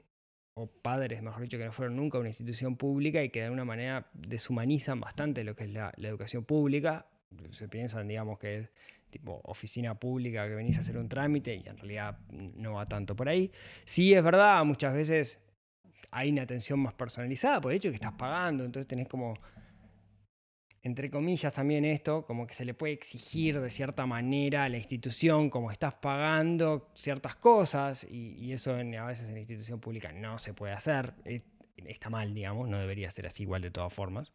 o 0.54 0.68
padres, 0.68 1.22
mejor 1.22 1.44
dicho, 1.44 1.58
que 1.58 1.66
no 1.66 1.72
fueron 1.72 1.96
nunca 1.96 2.18
a 2.18 2.22
una 2.22 2.30
institución 2.30 2.76
pública 2.76 3.24
y 3.24 3.30
que 3.30 3.40
de 3.40 3.46
alguna 3.46 3.66
manera 3.66 4.08
deshumanizan 4.14 5.00
bastante 5.00 5.44
lo 5.44 5.56
que 5.56 5.64
es 5.66 5.70
la, 5.72 5.94
educación 5.98 6.44
pública. 6.44 7.06
Se 7.52 7.68
piensan, 7.70 8.08
digamos, 8.08 8.38
que 8.40 8.70
tipo 9.10 9.42
oficina 9.44 9.96
pública 9.96 10.48
que 10.48 10.56
venís 10.56 10.78
a 10.78 10.82
hacer 10.82 10.98
un 10.98 11.10
trámite 11.10 11.56
y 11.56 11.68
en 11.68 11.78
realidad 11.78 12.20
no 12.30 12.74
va 12.74 12.86
tanto 12.86 13.16
por 13.16 13.30
ahí. 13.30 13.52
Sí 13.86 14.14
es 14.14 14.24
verdad, 14.24 14.64
muchas 14.66 14.94
veces 14.94 15.40
hay 16.12 16.32
una 16.32 16.44
atención 16.44 16.80
más 16.80 16.94
personalizada 16.94 17.62
por 17.62 17.72
el 17.72 17.78
hecho 17.78 17.90
que 17.90 17.96
estás 17.96 18.14
pagando, 18.14 18.66
entonces 18.66 18.88
tenés 18.88 19.08
como, 19.08 19.34
entre 20.84 21.10
comillas 21.12 21.54
también 21.54 21.86
esto, 21.86 22.26
como 22.26 22.48
que 22.48 22.54
se 22.56 22.66
le 22.66 22.74
puede 22.74 22.94
exigir 22.94 23.60
de 23.62 23.70
cierta 23.70 24.06
manera 24.06 24.64
a 24.64 24.70
la 24.70 24.78
institución, 24.78 25.50
como 25.50 25.72
estás 25.72 25.94
pagando 25.96 26.90
ciertas 26.96 27.36
cosas, 27.36 28.04
y, 28.10 28.52
eso 28.52 28.78
en- 28.80 28.96
a 28.96 29.06
veces 29.06 29.28
en 29.28 29.36
la 29.36 29.40
institución 29.42 29.80
pública 29.80 30.12
no 30.12 30.40
se 30.40 30.54
puede 30.54 30.74
hacer, 30.74 31.14
es- 31.26 31.44
está 31.86 32.10
mal, 32.10 32.34
digamos, 32.34 32.68
no 32.68 32.80
debería 32.80 33.10
ser 33.12 33.28
así 33.28 33.44
igual 33.44 33.62
de 33.62 33.72
todas 33.72 33.94
formas, 33.94 34.32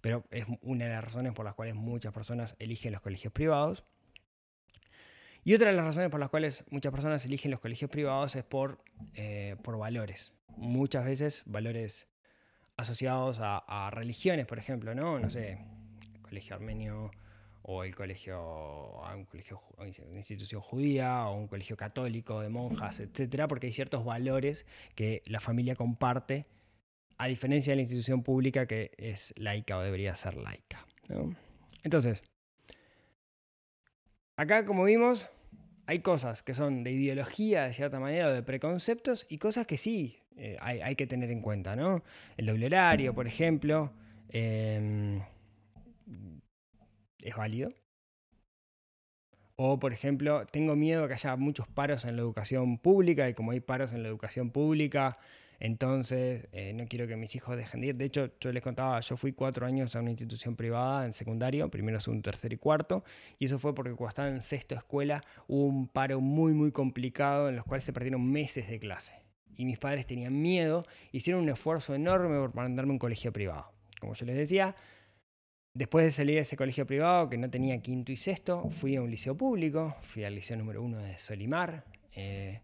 pero 0.00 0.24
es 0.30 0.46
una 0.62 0.86
de 0.86 0.90
las 0.92 1.04
razones 1.04 1.32
por 1.34 1.44
las 1.44 1.54
cuales 1.54 1.74
muchas 1.74 2.12
personas 2.12 2.56
eligen 2.58 2.92
los 2.92 3.00
colegios 3.02 3.32
privados. 3.32 3.84
Y 5.44 5.54
otra 5.54 5.70
de 5.70 5.76
las 5.76 5.84
razones 5.86 6.10
por 6.10 6.20
las 6.20 6.28
cuales 6.28 6.64
muchas 6.70 6.92
personas 6.92 7.24
eligen 7.24 7.50
los 7.50 7.60
colegios 7.60 7.90
privados 7.90 8.36
es 8.36 8.44
por, 8.44 8.82
eh, 9.14 9.56
por 9.62 9.78
valores. 9.78 10.32
Muchas 10.48 11.04
veces 11.04 11.42
valores 11.46 12.06
asociados 12.76 13.40
a, 13.40 13.58
a 13.58 13.90
religiones, 13.90 14.46
por 14.46 14.58
ejemplo, 14.58 14.94
¿no? 14.94 15.18
No 15.18 15.30
sé, 15.30 15.58
colegio 16.30 16.56
armenio 16.56 17.10
o 17.62 17.84
el 17.84 17.94
colegio, 17.94 18.40
un 19.14 19.26
colegio, 19.26 19.60
una 19.76 20.18
institución 20.18 20.62
judía 20.62 21.26
o 21.26 21.36
un 21.36 21.46
colegio 21.46 21.76
católico 21.76 22.40
de 22.40 22.48
monjas, 22.48 23.00
etcétera, 23.00 23.48
porque 23.48 23.66
hay 23.66 23.72
ciertos 23.72 24.04
valores 24.04 24.64
que 24.94 25.22
la 25.26 25.40
familia 25.40 25.76
comparte, 25.76 26.46
a 27.18 27.26
diferencia 27.26 27.72
de 27.72 27.76
la 27.76 27.82
institución 27.82 28.22
pública 28.22 28.66
que 28.66 28.92
es 28.96 29.34
laica 29.36 29.76
o 29.76 29.82
debería 29.82 30.14
ser 30.14 30.36
laica. 30.36 30.86
Entonces, 31.82 32.22
acá 34.36 34.64
como 34.64 34.84
vimos, 34.84 35.28
hay 35.86 35.98
cosas 35.98 36.42
que 36.42 36.54
son 36.54 36.82
de 36.82 36.92
ideología 36.92 37.64
de 37.64 37.74
cierta 37.74 38.00
manera 38.00 38.28
o 38.28 38.32
de 38.32 38.42
preconceptos 38.42 39.26
y 39.28 39.36
cosas 39.36 39.66
que 39.66 39.76
sí 39.76 40.20
eh, 40.36 40.56
hay, 40.60 40.80
hay 40.80 40.96
que 40.96 41.06
tener 41.06 41.30
en 41.30 41.42
cuenta, 41.42 41.76
¿no? 41.76 42.02
El 42.38 42.46
doble 42.46 42.66
horario, 42.66 43.14
por 43.14 43.26
ejemplo, 43.26 43.92
em, 44.30 45.20
es 47.18 47.36
válido. 47.36 47.72
O, 49.56 49.78
por 49.78 49.92
ejemplo, 49.92 50.46
tengo 50.46 50.74
miedo 50.74 51.06
que 51.06 51.14
haya 51.14 51.36
muchos 51.36 51.68
paros 51.68 52.06
en 52.06 52.16
la 52.16 52.22
educación 52.22 52.78
pública 52.78 53.28
y 53.28 53.34
como 53.34 53.50
hay 53.50 53.60
paros 53.60 53.92
en 53.92 54.02
la 54.02 54.08
educación 54.08 54.50
pública, 54.50 55.18
entonces 55.58 56.48
eh, 56.52 56.72
no 56.72 56.86
quiero 56.86 57.06
que 57.06 57.16
mis 57.16 57.34
hijos 57.36 57.58
dejen 57.58 57.82
de 57.82 57.88
ir. 57.88 57.96
De 57.96 58.06
hecho, 58.06 58.30
yo 58.40 58.50
les 58.52 58.62
contaba, 58.62 58.98
yo 59.00 59.18
fui 59.18 59.32
cuatro 59.32 59.66
años 59.66 59.94
a 59.94 60.00
una 60.00 60.08
institución 60.08 60.56
privada 60.56 61.04
en 61.04 61.12
secundario, 61.12 61.70
primero, 61.70 62.00
segundo, 62.00 62.22
tercero 62.22 62.54
y 62.54 62.56
cuarto, 62.56 63.04
y 63.38 63.44
eso 63.44 63.58
fue 63.58 63.74
porque 63.74 63.92
cuando 63.92 64.08
estaba 64.08 64.28
en 64.28 64.40
sexto 64.40 64.74
escuela 64.74 65.22
hubo 65.46 65.66
un 65.66 65.88
paro 65.88 66.20
muy, 66.22 66.54
muy 66.54 66.72
complicado 66.72 67.50
en 67.50 67.56
los 67.56 67.66
cuales 67.66 67.84
se 67.84 67.92
perdieron 67.92 68.32
meses 68.32 68.66
de 68.66 68.80
clase. 68.80 69.12
Y 69.58 69.66
mis 69.66 69.78
padres 69.78 70.06
tenían 70.06 70.40
miedo, 70.40 70.86
hicieron 71.12 71.42
un 71.42 71.50
esfuerzo 71.50 71.94
enorme 71.94 72.38
por 72.38 72.54
mandarme 72.54 72.92
a 72.92 72.94
un 72.94 72.98
colegio 72.98 73.30
privado. 73.30 73.70
Como 74.00 74.14
yo 74.14 74.24
les 74.24 74.36
decía, 74.36 74.74
Después 75.72 76.04
de 76.04 76.10
salir 76.10 76.34
de 76.34 76.40
ese 76.40 76.56
colegio 76.56 76.84
privado 76.84 77.30
que 77.30 77.38
no 77.38 77.48
tenía 77.48 77.80
quinto 77.80 78.10
y 78.10 78.16
sexto, 78.16 78.68
fui 78.70 78.96
a 78.96 79.02
un 79.02 79.10
liceo 79.10 79.36
público, 79.36 79.96
fui 80.02 80.24
al 80.24 80.34
liceo 80.34 80.56
número 80.56 80.82
uno 80.82 80.98
de 80.98 81.16
Solimar, 81.16 81.84
eh, 82.12 82.60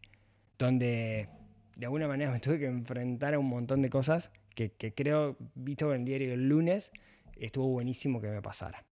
donde 0.58 1.28
de 1.76 1.86
alguna 1.86 2.08
manera 2.08 2.32
me 2.32 2.40
tuve 2.40 2.58
que 2.58 2.66
enfrentar 2.66 3.34
a 3.34 3.38
un 3.38 3.48
montón 3.48 3.80
de 3.82 3.90
cosas 3.90 4.32
que, 4.54 4.72
creo, 4.94 5.36
visto 5.54 5.92
en 5.92 6.00
el 6.00 6.06
diario 6.06 6.32
el 6.32 6.48
lunes, 6.48 6.90
estuvo 7.36 7.68
buenísimo 7.68 8.20
que 8.20 8.28
me 8.28 8.40
pasara. 8.40 8.84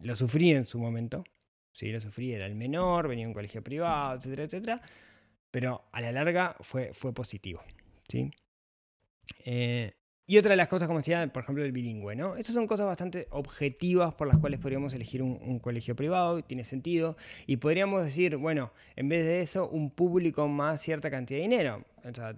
Lo 0.00 0.14
sufrí 0.14 0.52
en 0.52 0.64
su 0.64 0.78
momento, 0.78 1.24
sí, 1.72 1.90
lo 1.90 2.00
sufrí, 2.00 2.32
era 2.32 2.46
el 2.46 2.54
menor, 2.54 3.08
venía 3.08 3.24
de 3.24 3.28
un 3.28 3.34
colegio 3.34 3.62
privado, 3.62 4.16
etcétera, 4.16 4.44
etcétera, 4.44 4.82
pero 5.50 5.88
a 5.90 6.00
la 6.00 6.12
larga 6.12 6.56
fue, 6.60 6.92
fue 6.94 7.12
positivo, 7.12 7.62
¿sí? 8.08 8.30
Eh, 9.44 9.97
y 10.28 10.36
otra 10.36 10.50
de 10.50 10.58
las 10.58 10.68
cosas, 10.68 10.86
como 10.88 10.98
decía, 11.00 11.26
por 11.32 11.42
ejemplo, 11.42 11.64
el 11.64 11.72
bilingüe, 11.72 12.14
¿no? 12.14 12.36
Estas 12.36 12.54
son 12.54 12.66
cosas 12.66 12.86
bastante 12.86 13.26
objetivas 13.30 14.14
por 14.14 14.28
las 14.28 14.36
cuales 14.36 14.60
podríamos 14.60 14.92
elegir 14.92 15.22
un, 15.22 15.58
colegio 15.58 15.96
privado, 15.96 16.42
tiene 16.44 16.64
sentido, 16.64 17.16
y 17.46 17.56
podríamos 17.56 18.04
decir, 18.04 18.36
bueno, 18.36 18.70
en 18.94 19.08
vez 19.08 19.24
de 19.24 19.40
eso, 19.40 19.66
un 19.66 19.90
público 19.90 20.46
más 20.46 20.82
cierta 20.82 21.10
cantidad 21.10 21.38
de 21.38 21.42
dinero. 21.42 21.84
O 22.04 22.14
sea, 22.14 22.34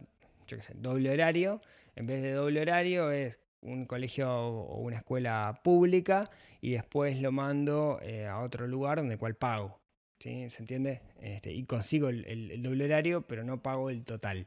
yo 0.47 0.57
qué 0.57 0.63
sé, 0.63 0.75
doble 0.77 1.11
horario, 1.11 1.61
en 1.97 2.07
vez 2.07 2.23
de 2.23 2.31
doble 2.31 2.61
horario 2.61 3.11
es 3.11 3.41
un 3.61 3.87
colegio 3.87 4.31
o 4.33 4.81
una 4.81 4.99
escuela 4.99 5.61
pública 5.65 6.31
y 6.61 6.71
después 6.71 7.21
lo 7.21 7.33
mando 7.33 7.99
eh, 8.03 8.27
a 8.29 8.39
otro 8.39 8.69
lugar 8.69 8.99
donde 8.99 9.19
cual 9.19 9.35
pago. 9.35 9.81
¿sí? 10.21 10.49
¿Se 10.51 10.63
entiende? 10.63 11.01
Este, 11.21 11.53
y 11.53 11.65
consigo 11.65 12.09
el, 12.09 12.25
el- 12.27 12.63
doble 12.63 12.85
horario, 12.85 13.23
pero 13.23 13.43
no 13.43 13.61
pago 13.61 13.91
el 13.91 14.05
total. 14.05 14.47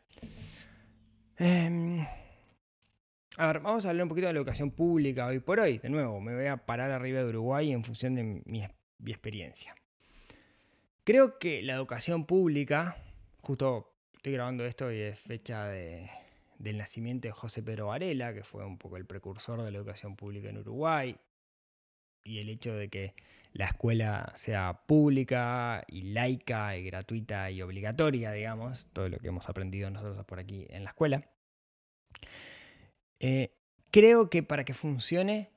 Em, 1.38 2.06
a 3.38 3.48
ver, 3.48 3.60
vamos 3.62 3.86
a 3.86 3.90
hablar 3.90 4.04
un 4.04 4.10
poquito 4.10 4.28
de 4.28 4.34
la 4.34 4.40
educación 4.40 4.72
pública 4.72 5.26
hoy 5.26 5.40
por 5.40 5.60
hoy. 5.60 5.80
De 5.80 5.90
nuevo, 5.90 6.20
me 6.22 6.36
voy 6.36 6.48
a 6.48 6.58
parar 6.58 6.92
arriba 6.92 7.20
de 7.20 7.26
Uruguay 7.26 7.72
en 7.72 7.84
función 7.84 8.16
de 8.16 8.24
mi, 8.46 8.64
experiencia. 9.12 9.76
Creo 11.04 11.40
que 11.40 11.62
la 11.64 11.74
educación 11.74 12.26
pública, 12.26 12.96
justo 13.42 13.94
estoy 14.14 14.34
grabando 14.34 14.66
esto 14.66 14.92
y 14.92 15.00
es 15.02 15.20
fecha 15.20 15.66
de- 15.66 16.10
del 16.58 16.78
nacimiento 16.78 17.28
de 17.28 17.34
José 17.34 17.62
Pedro 17.62 17.88
Varela, 17.88 18.34
que 18.34 18.44
fue 18.44 18.66
un 18.66 18.78
poco 18.78 18.98
el 18.98 19.06
precursor 19.06 19.62
de 19.64 19.72
la 19.72 19.78
educación 19.78 20.16
pública 20.16 20.50
en 20.50 20.60
Uruguay, 20.60 21.18
y 22.24 22.40
el 22.40 22.48
hecho 22.50 22.74
de 22.74 22.88
que 22.90 23.14
la 23.52 23.66
escuela 23.66 24.32
sea 24.36 24.82
pública 24.88 25.84
y 25.88 26.14
laica 26.14 26.78
y 26.78 26.86
gratuita 26.86 27.52
y 27.52 27.62
obligatoria, 27.62 28.32
digamos, 28.32 28.90
todo 28.94 29.10
lo 29.10 29.18
que 29.20 29.28
hemos 29.28 29.50
aprendido 29.50 29.90
nosotros 29.90 30.26
por 30.26 30.40
aquí 30.40 30.66
en 30.70 30.86
la 30.86 30.92
escuela. 30.92 31.26
Eh, 33.26 33.56
creo 33.90 34.30
que 34.30 34.44
para 34.44 34.66
que 34.66 34.74
funcione 34.74 35.50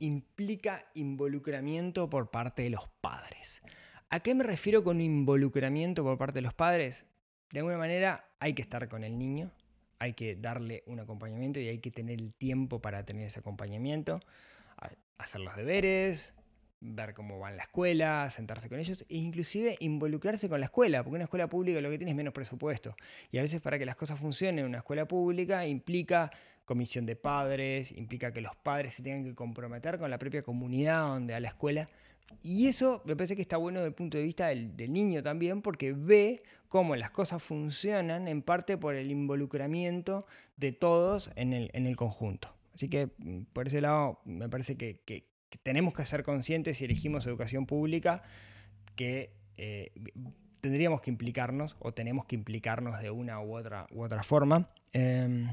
implica 0.00 0.84
involucramiento 0.94 2.10
por 2.10 2.32
parte 2.32 2.62
de 2.62 2.70
los 2.70 2.88
padres. 3.00 3.62
¿A 4.10 4.18
qué 4.18 4.34
me 4.34 4.42
refiero 4.42 4.82
con 4.82 5.00
involucramiento 5.00 6.02
por 6.02 6.18
parte 6.18 6.38
de 6.38 6.42
los 6.42 6.54
padres? 6.54 7.06
De 7.52 7.60
alguna 7.60 7.78
manera 7.78 8.28
hay 8.40 8.54
que 8.54 8.62
estar 8.62 8.88
con 8.88 9.04
el 9.04 9.16
niño, 9.16 9.52
hay 10.00 10.14
que 10.14 10.34
darle 10.34 10.82
un 10.86 10.98
acompañamiento 10.98 11.60
y 11.60 11.68
hay 11.68 11.78
que 11.78 11.92
tener 11.92 12.18
el 12.18 12.34
tiempo 12.34 12.80
para 12.80 13.04
tener 13.04 13.28
ese 13.28 13.38
acompañamiento, 13.38 14.18
hacer 15.18 15.40
los 15.40 15.54
deberes, 15.54 16.34
ver 16.80 17.14
cómo 17.14 17.38
va 17.38 17.50
en 17.50 17.58
la 17.58 17.62
escuela, 17.62 18.28
sentarse 18.30 18.68
con 18.68 18.80
ellos 18.80 19.04
e 19.08 19.18
inclusive 19.18 19.76
involucrarse 19.78 20.48
con 20.48 20.58
la 20.58 20.66
escuela, 20.66 21.04
porque 21.04 21.14
una 21.14 21.24
escuela 21.24 21.46
pública 21.46 21.80
lo 21.80 21.90
que 21.90 21.98
tiene 21.98 22.10
es 22.10 22.16
menos 22.16 22.34
presupuesto. 22.34 22.96
Y 23.30 23.38
a 23.38 23.42
veces 23.42 23.60
para 23.60 23.78
que 23.78 23.86
las 23.86 23.94
cosas 23.94 24.18
funcionen 24.18 24.60
en 24.60 24.66
una 24.66 24.78
escuela 24.78 25.06
pública 25.06 25.64
implica 25.64 26.32
comisión 26.68 27.06
de 27.06 27.16
padres, 27.16 27.90
implica 27.92 28.32
que 28.32 28.40
los 28.40 28.54
padres 28.56 28.94
se 28.94 29.02
tengan 29.02 29.24
que 29.24 29.34
comprometer 29.34 29.98
con 29.98 30.10
la 30.10 30.18
propia 30.18 30.42
comunidad 30.42 31.08
donde 31.08 31.34
a 31.34 31.40
la 31.40 31.48
escuela. 31.48 31.88
Y 32.42 32.68
eso 32.68 33.02
me 33.06 33.16
parece 33.16 33.34
que 33.34 33.42
está 33.42 33.56
bueno 33.56 33.80
desde 33.80 33.88
el 33.88 33.94
punto 33.94 34.18
de 34.18 34.24
vista 34.24 34.48
del, 34.48 34.92
niño 34.92 35.22
también, 35.22 35.62
porque 35.62 35.92
ve 35.92 36.42
cómo 36.68 36.94
las 36.94 37.10
cosas 37.10 37.42
funcionan 37.42 38.28
en 38.28 38.42
parte 38.42 38.76
por 38.76 38.94
el 38.94 39.10
involucramiento 39.10 40.26
de 40.56 40.72
todos 40.72 41.30
en 41.34 41.54
el, 41.54 41.70
en 41.72 41.86
el 41.86 41.96
conjunto. 41.96 42.54
Así 42.74 42.88
que 42.88 43.08
mm, 43.16 43.44
por 43.52 43.66
ese 43.66 43.80
lado 43.80 44.20
me 44.24 44.48
parece 44.48 44.76
que 44.76 45.24
tenemos 45.62 45.94
que 45.94 46.04
ser 46.04 46.22
conscientes 46.22 46.76
si 46.76 46.84
elegimos 46.84 47.26
educación 47.26 47.64
pública 47.64 48.22
que 48.94 49.32
eh, 49.56 49.90
tendríamos 50.60 51.00
que 51.00 51.10
implicarnos 51.10 51.76
o 51.80 51.92
tenemos 51.92 52.24
que 52.26 52.36
implicarnos 52.36 53.00
de 53.00 53.10
una 53.10 53.40
u 53.40 53.56
otra, 53.56 53.86
u 53.90 54.02
otra 54.02 54.22
forma. 54.22 54.68
Em, 54.92 55.52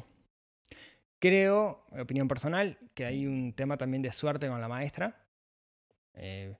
creo, 1.20 1.86
opinión 1.92 2.28
personal, 2.28 2.78
que 2.94 3.06
hay 3.06 3.26
un 3.26 3.54
tema 3.54 3.78
también 3.78 4.02
de 4.02 4.12
suerte 4.12 4.48
con 4.48 4.62
la 4.62 4.68
maestra. 4.68 5.26
Eh, 6.14 6.56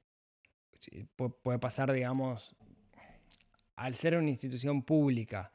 puede 1.16 1.60
pasar, 1.60 1.92
digamos, 1.92 2.56
al 3.76 3.96
ser 3.96 4.18
una 4.18 4.30
institución 4.30 4.84
pública 4.84 5.52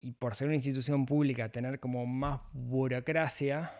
y 0.00 0.12
por 0.12 0.34
ser 0.34 0.48
una 0.48 0.56
institución 0.56 1.06
pública 1.06 1.50
tener 1.50 1.78
como 1.78 2.06
más 2.06 2.40
burocracia, 2.52 3.72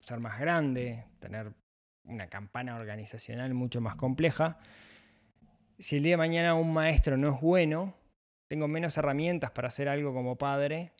ser 0.00 0.20
más 0.20 0.40
grande, 0.40 1.04
tener 1.18 1.52
una 2.04 2.28
campana 2.28 2.76
organizacional 2.76 3.52
mucho 3.54 3.80
más 3.80 3.96
compleja, 3.96 4.58
si 5.78 5.96
el 5.96 6.02
día 6.02 6.12
de 6.12 6.18
mañana 6.18 6.54
un 6.54 6.72
maestro 6.72 7.16
no 7.16 7.34
es 7.34 7.40
bueno, 7.40 7.94
tengo 8.48 8.68
menos 8.68 8.96
herramientas 8.96 9.50
para 9.50 9.68
hacer 9.68 9.88
algo 9.88 10.12
como 10.12 10.36
padre 10.36 10.92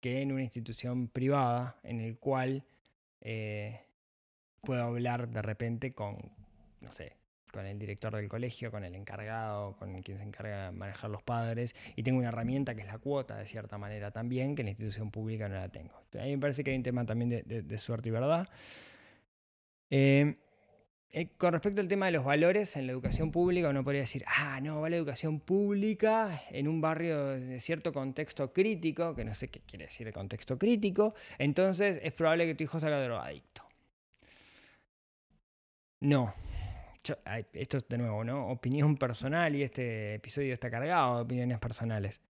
que 0.00 0.22
en 0.22 0.32
una 0.32 0.42
institución 0.42 1.08
privada 1.08 1.76
en 1.82 2.00
el 2.00 2.18
cual 2.18 2.64
eh, 3.20 3.80
puedo 4.62 4.82
hablar 4.82 5.28
de 5.28 5.42
repente 5.42 5.92
con, 5.92 6.16
no 6.80 6.92
sé, 6.92 7.16
con 7.52 7.66
el 7.66 7.78
director 7.78 8.14
del 8.14 8.28
colegio, 8.28 8.70
con 8.70 8.84
el 8.84 8.94
encargado, 8.94 9.76
con 9.76 10.02
quien 10.02 10.18
se 10.18 10.24
encarga 10.24 10.66
de 10.66 10.72
manejar 10.72 11.10
los 11.10 11.22
padres, 11.22 11.74
y 11.96 12.02
tengo 12.02 12.18
una 12.18 12.28
herramienta 12.28 12.74
que 12.74 12.82
es 12.82 12.86
la 12.86 12.98
cuota, 12.98 13.36
de 13.36 13.46
cierta 13.46 13.78
manera 13.78 14.10
también, 14.10 14.54
que 14.54 14.62
en 14.62 14.66
la 14.66 14.70
institución 14.70 15.10
pública 15.10 15.48
no 15.48 15.54
la 15.54 15.68
tengo. 15.68 15.94
Entonces, 16.04 16.20
a 16.22 16.24
mí 16.24 16.36
me 16.36 16.40
parece 16.40 16.62
que 16.62 16.70
hay 16.70 16.76
un 16.76 16.82
tema 16.82 17.04
también 17.06 17.30
de, 17.30 17.78
suerte 17.78 18.10
y 18.10 18.12
verdad. 18.12 18.48
Eh, 19.90 20.36
Eh, 21.10 21.28
con 21.38 21.52
respecto 21.52 21.80
al 21.80 21.88
tema 21.88 22.06
de 22.06 22.12
los 22.12 22.24
valores 22.24 22.76
en 22.76 22.86
la 22.86 22.92
educación 22.92 23.32
pública, 23.32 23.70
uno 23.70 23.82
podría 23.82 24.02
decir, 24.02 24.24
ah, 24.26 24.60
no, 24.60 24.80
va 24.80 24.90
la 24.90 24.96
educación 24.96 25.40
pública 25.40 26.42
en 26.50 26.68
un 26.68 26.82
barrio 26.82 27.28
de 27.28 27.60
cierto 27.60 27.92
contexto 27.94 28.52
crítico, 28.52 29.14
que 29.14 29.24
no 29.24 29.34
sé 29.34 29.48
qué 29.48 29.60
quiere 29.60 29.86
decir 29.86 30.06
de 30.06 30.12
contexto 30.12 30.58
crítico, 30.58 31.14
entonces 31.38 31.98
es 32.02 32.12
probable 32.12 32.46
que 32.46 32.54
tu 32.54 32.64
hijo 32.64 32.78
salga 32.78 33.02
drogadicto. 33.02 33.62
No. 36.00 36.34
Esto 37.54 37.78
es 37.78 37.88
de 37.88 37.98
nuevo, 37.98 38.22
¿no? 38.22 38.48
Opinión 38.50 38.96
personal 38.98 39.54
y 39.56 39.62
este 39.62 40.14
episodio 40.16 40.52
está 40.52 40.70
cargado 40.70 41.16
de 41.16 41.22
opiniones 41.22 41.58
personales. 41.58 42.20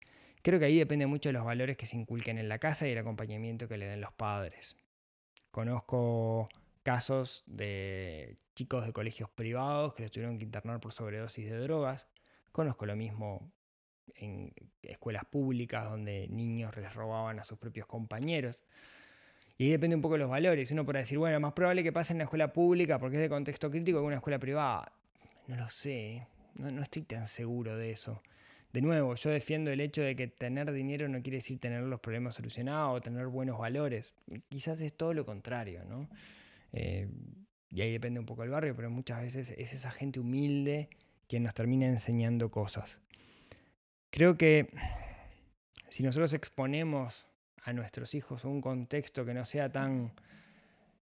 Creo 0.41 0.57
que 0.57 0.65
ahí 0.65 0.77
depende 0.77 1.05
mucho 1.05 1.29
de 1.29 1.33
los 1.33 1.43
valores 1.43 1.75
que 1.75 1.85
se 1.85 1.97
inculquen 1.97 2.37
en 2.37 2.47
la 2.47 2.59
casa 2.59 2.87
y 2.87 2.91
el 2.91 2.97
acompañamiento 2.97 3.67
que 3.67 3.77
le 3.77 3.87
den 3.87 3.99
los 3.99 4.13
padres. 4.13 4.77
Conozco 5.51 6.49
casos 6.89 7.43
de 7.45 8.35
chicos 8.55 8.83
de 8.83 8.91
colegios 8.93 9.29
privados 9.29 9.93
que 9.93 10.01
los 10.01 10.11
tuvieron 10.11 10.39
que 10.39 10.45
internar 10.45 10.79
por 10.79 10.91
sobredosis 10.91 11.47
de 11.47 11.55
drogas. 11.59 12.07
Conozco 12.51 12.87
lo 12.87 12.95
mismo 12.95 13.51
en 14.15 14.51
escuelas 14.81 15.23
públicas 15.25 15.87
donde 15.87 16.27
niños 16.29 16.75
les 16.75 16.91
robaban 16.95 17.39
a 17.39 17.43
sus 17.43 17.59
propios 17.59 17.85
compañeros. 17.85 18.63
Y 19.59 19.65
ahí 19.65 19.69
depende 19.69 19.97
un 19.97 20.01
poco 20.01 20.15
de 20.15 20.21
los 20.21 20.31
valores. 20.31 20.71
Uno 20.71 20.83
puede 20.83 21.01
decir, 21.01 21.19
bueno, 21.19 21.39
más 21.39 21.53
probable 21.53 21.83
que 21.83 21.91
pase 21.91 22.13
en 22.13 22.17
la 22.17 22.23
escuela 22.23 22.51
pública 22.51 22.97
porque 22.97 23.17
es 23.17 23.21
de 23.21 23.29
contexto 23.29 23.69
crítico 23.69 23.99
que 23.99 24.01
en 24.01 24.07
una 24.07 24.15
escuela 24.15 24.39
privada. 24.39 24.91
No 25.45 25.57
lo 25.57 25.69
sé, 25.69 26.25
no, 26.55 26.71
no 26.71 26.81
estoy 26.81 27.03
tan 27.03 27.27
seguro 27.27 27.77
de 27.77 27.91
eso. 27.91 28.23
De 28.73 28.81
nuevo, 28.81 29.13
yo 29.13 29.29
defiendo 29.29 29.69
el 29.69 29.79
hecho 29.79 30.01
de 30.01 30.15
que 30.15 30.27
tener 30.27 30.71
dinero 30.71 31.07
no 31.07 31.21
quiere 31.21 31.37
decir 31.37 31.59
tener 31.59 31.83
los 31.83 31.99
problemas 31.99 32.33
solucionados 32.33 32.97
o 32.97 33.01
tener 33.01 33.27
buenos 33.27 33.59
valores. 33.59 34.11
Quizás 34.49 34.81
es 34.81 34.91
todo 34.97 35.13
lo 35.13 35.23
contrario, 35.23 35.83
¿no? 35.85 36.09
Eh, 36.71 37.09
y 37.69 37.81
ahí 37.81 37.91
depende 37.91 38.19
un 38.19 38.25
poco 38.25 38.41
del 38.41 38.51
barrio, 38.51 38.75
pero 38.75 38.89
muchas 38.89 39.21
veces 39.21 39.53
es 39.57 39.73
esa 39.73 39.91
gente 39.91 40.19
humilde 40.19 40.89
quien 41.27 41.43
nos 41.43 41.53
termina 41.53 41.85
enseñando 41.85 42.49
cosas. 42.49 42.99
Creo 44.09 44.37
que 44.37 44.69
si 45.89 46.03
nosotros 46.03 46.33
exponemos 46.33 47.27
a 47.63 47.73
nuestros 47.73 48.15
hijos 48.15 48.45
a 48.45 48.47
un 48.47 48.61
contexto 48.61 49.25
que 49.25 49.33
no 49.33 49.45
sea 49.45 49.71
tan 49.71 50.13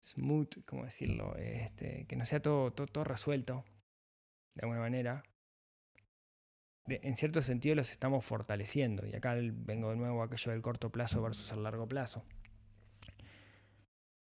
smooth, 0.02 0.64
¿cómo 0.66 0.84
decirlo? 0.84 1.36
Este, 1.36 2.06
que 2.06 2.16
no 2.16 2.24
sea 2.24 2.40
todo, 2.40 2.72
todo, 2.72 2.86
todo 2.86 3.04
resuelto, 3.04 3.64
de 4.54 4.62
alguna 4.62 4.80
manera, 4.80 5.22
en 6.86 7.16
cierto 7.16 7.40
sentido 7.42 7.74
los 7.74 7.90
estamos 7.90 8.24
fortaleciendo. 8.24 9.06
Y 9.06 9.14
acá 9.14 9.34
vengo 9.34 9.90
de 9.90 9.96
nuevo 9.96 10.22
a 10.22 10.26
aquello 10.26 10.52
del 10.52 10.62
corto 10.62 10.90
plazo 10.90 11.22
versus 11.22 11.50
el 11.52 11.62
largo 11.62 11.86
plazo. 11.86 12.24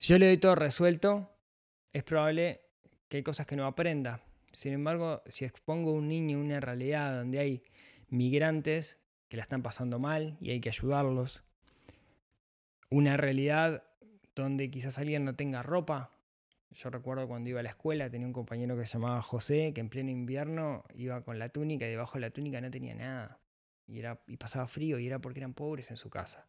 Si 0.09 0.14
yo 0.14 0.18
le 0.18 0.29
doy 0.29 0.38
todo 0.38 0.55
resuelto, 0.55 1.31
es 1.92 2.03
probable 2.03 2.62
que 3.11 3.18
hay 3.18 3.23
cosas 3.23 3.47
que 3.47 3.57
no 3.57 3.66
aprenda. 3.66 4.23
Sin 4.53 4.73
embargo, 4.73 5.21
si 5.27 5.44
expongo 5.44 5.90
a 5.90 5.92
un 5.92 6.09
niño 6.09 6.40
una 6.40 6.61
realidad 6.61 7.14
donde 7.18 7.38
hay 7.40 7.62
migrantes 8.09 8.99
que 9.29 9.37
la 9.37 9.42
están 9.42 9.62
pasando 9.62 9.99
mal 9.99 10.38
y 10.40 10.49
hay 10.51 10.62
que 10.62 10.71
ayudarlos, 10.71 11.42
una 12.88 13.18
realidad 13.18 13.85
donde 14.35 14.71
quizás 14.71 14.97
alguien 14.97 15.27
no 15.27 15.37
tenga 15.37 15.62
ropa. 15.62 16.11
Yo 16.71 16.88
recuerdo 16.88 17.29
cuando 17.29 17.51
iba 17.51 17.61
a 17.61 17.62
la 17.62 17.68
escuela, 17.68 18.09
tenía 18.09 18.27
un 18.27 18.33
compañero 18.33 18.79
que 18.79 18.87
se 18.87 18.94
llamaba 18.94 19.21
José, 19.21 19.73
que 19.75 19.83
en 19.83 19.90
pleno 19.90 20.11
invierno 20.11 20.85
iba 20.94 21.23
con 21.23 21.38
la 21.38 21.51
túnica 21.51 21.87
y 21.87 21.90
debajo 21.90 22.14
de 22.14 22.21
la 22.21 22.31
túnica 22.31 22.62
no 22.62 22.71
tenía 22.71 22.94
nada. 22.94 23.40
Y, 23.87 23.99
era, 23.99 24.23
y 24.27 24.38
pasaba 24.38 24.68
frío 24.68 24.99
y 24.99 25.07
era 25.07 25.18
porque 25.18 25.40
eran 25.40 25.53
pobres 25.53 25.90
en 25.90 25.99
su 25.99 26.09
casa. 26.09 26.49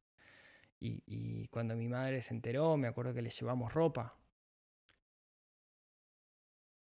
Y, 0.82 1.48
cuando 1.50 1.76
mi 1.76 1.88
madre 1.88 2.22
se 2.22 2.34
enteró, 2.34 2.78
me 2.78 2.88
acuerdo 2.88 3.14
que 3.14 3.22
le 3.22 3.30
llevamos 3.30 3.74
ropa. 3.74 4.16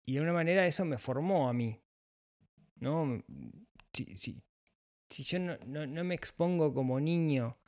Y 0.06 0.14
de 0.14 0.20
una 0.20 0.32
manera 0.32 0.66
eso 0.66 0.84
me 0.84 0.98
formó 0.98 1.48
a 1.48 1.52
mí. 1.52 1.80
¿No? 2.76 3.22
Si, 3.92 4.42
yo 5.24 5.38
no, 5.38 6.04
me 6.04 6.14
expongo 6.14 6.74
como 6.74 6.98
niño 6.98 7.58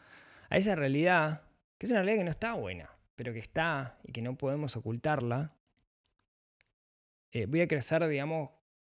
a 0.48 0.57
esa 0.57 0.74
realidad, 0.74 1.42
que 1.79 1.87
es 1.87 1.92
una 1.92 2.00
realidad 2.00 2.20
que 2.20 2.24
no 2.24 2.31
está 2.31 2.55
buena, 2.55 2.90
pero 3.14 3.33
que 3.33 3.38
está 3.38 3.98
y 4.02 4.12
que 4.12 4.22
no 4.22 4.37
podemos 4.37 4.76
ocultarla, 4.76 5.55
eh, 7.31 7.46
voy 7.46 7.61
a 7.61 7.68
crecer, 7.68 8.07
digamos, 8.09 8.50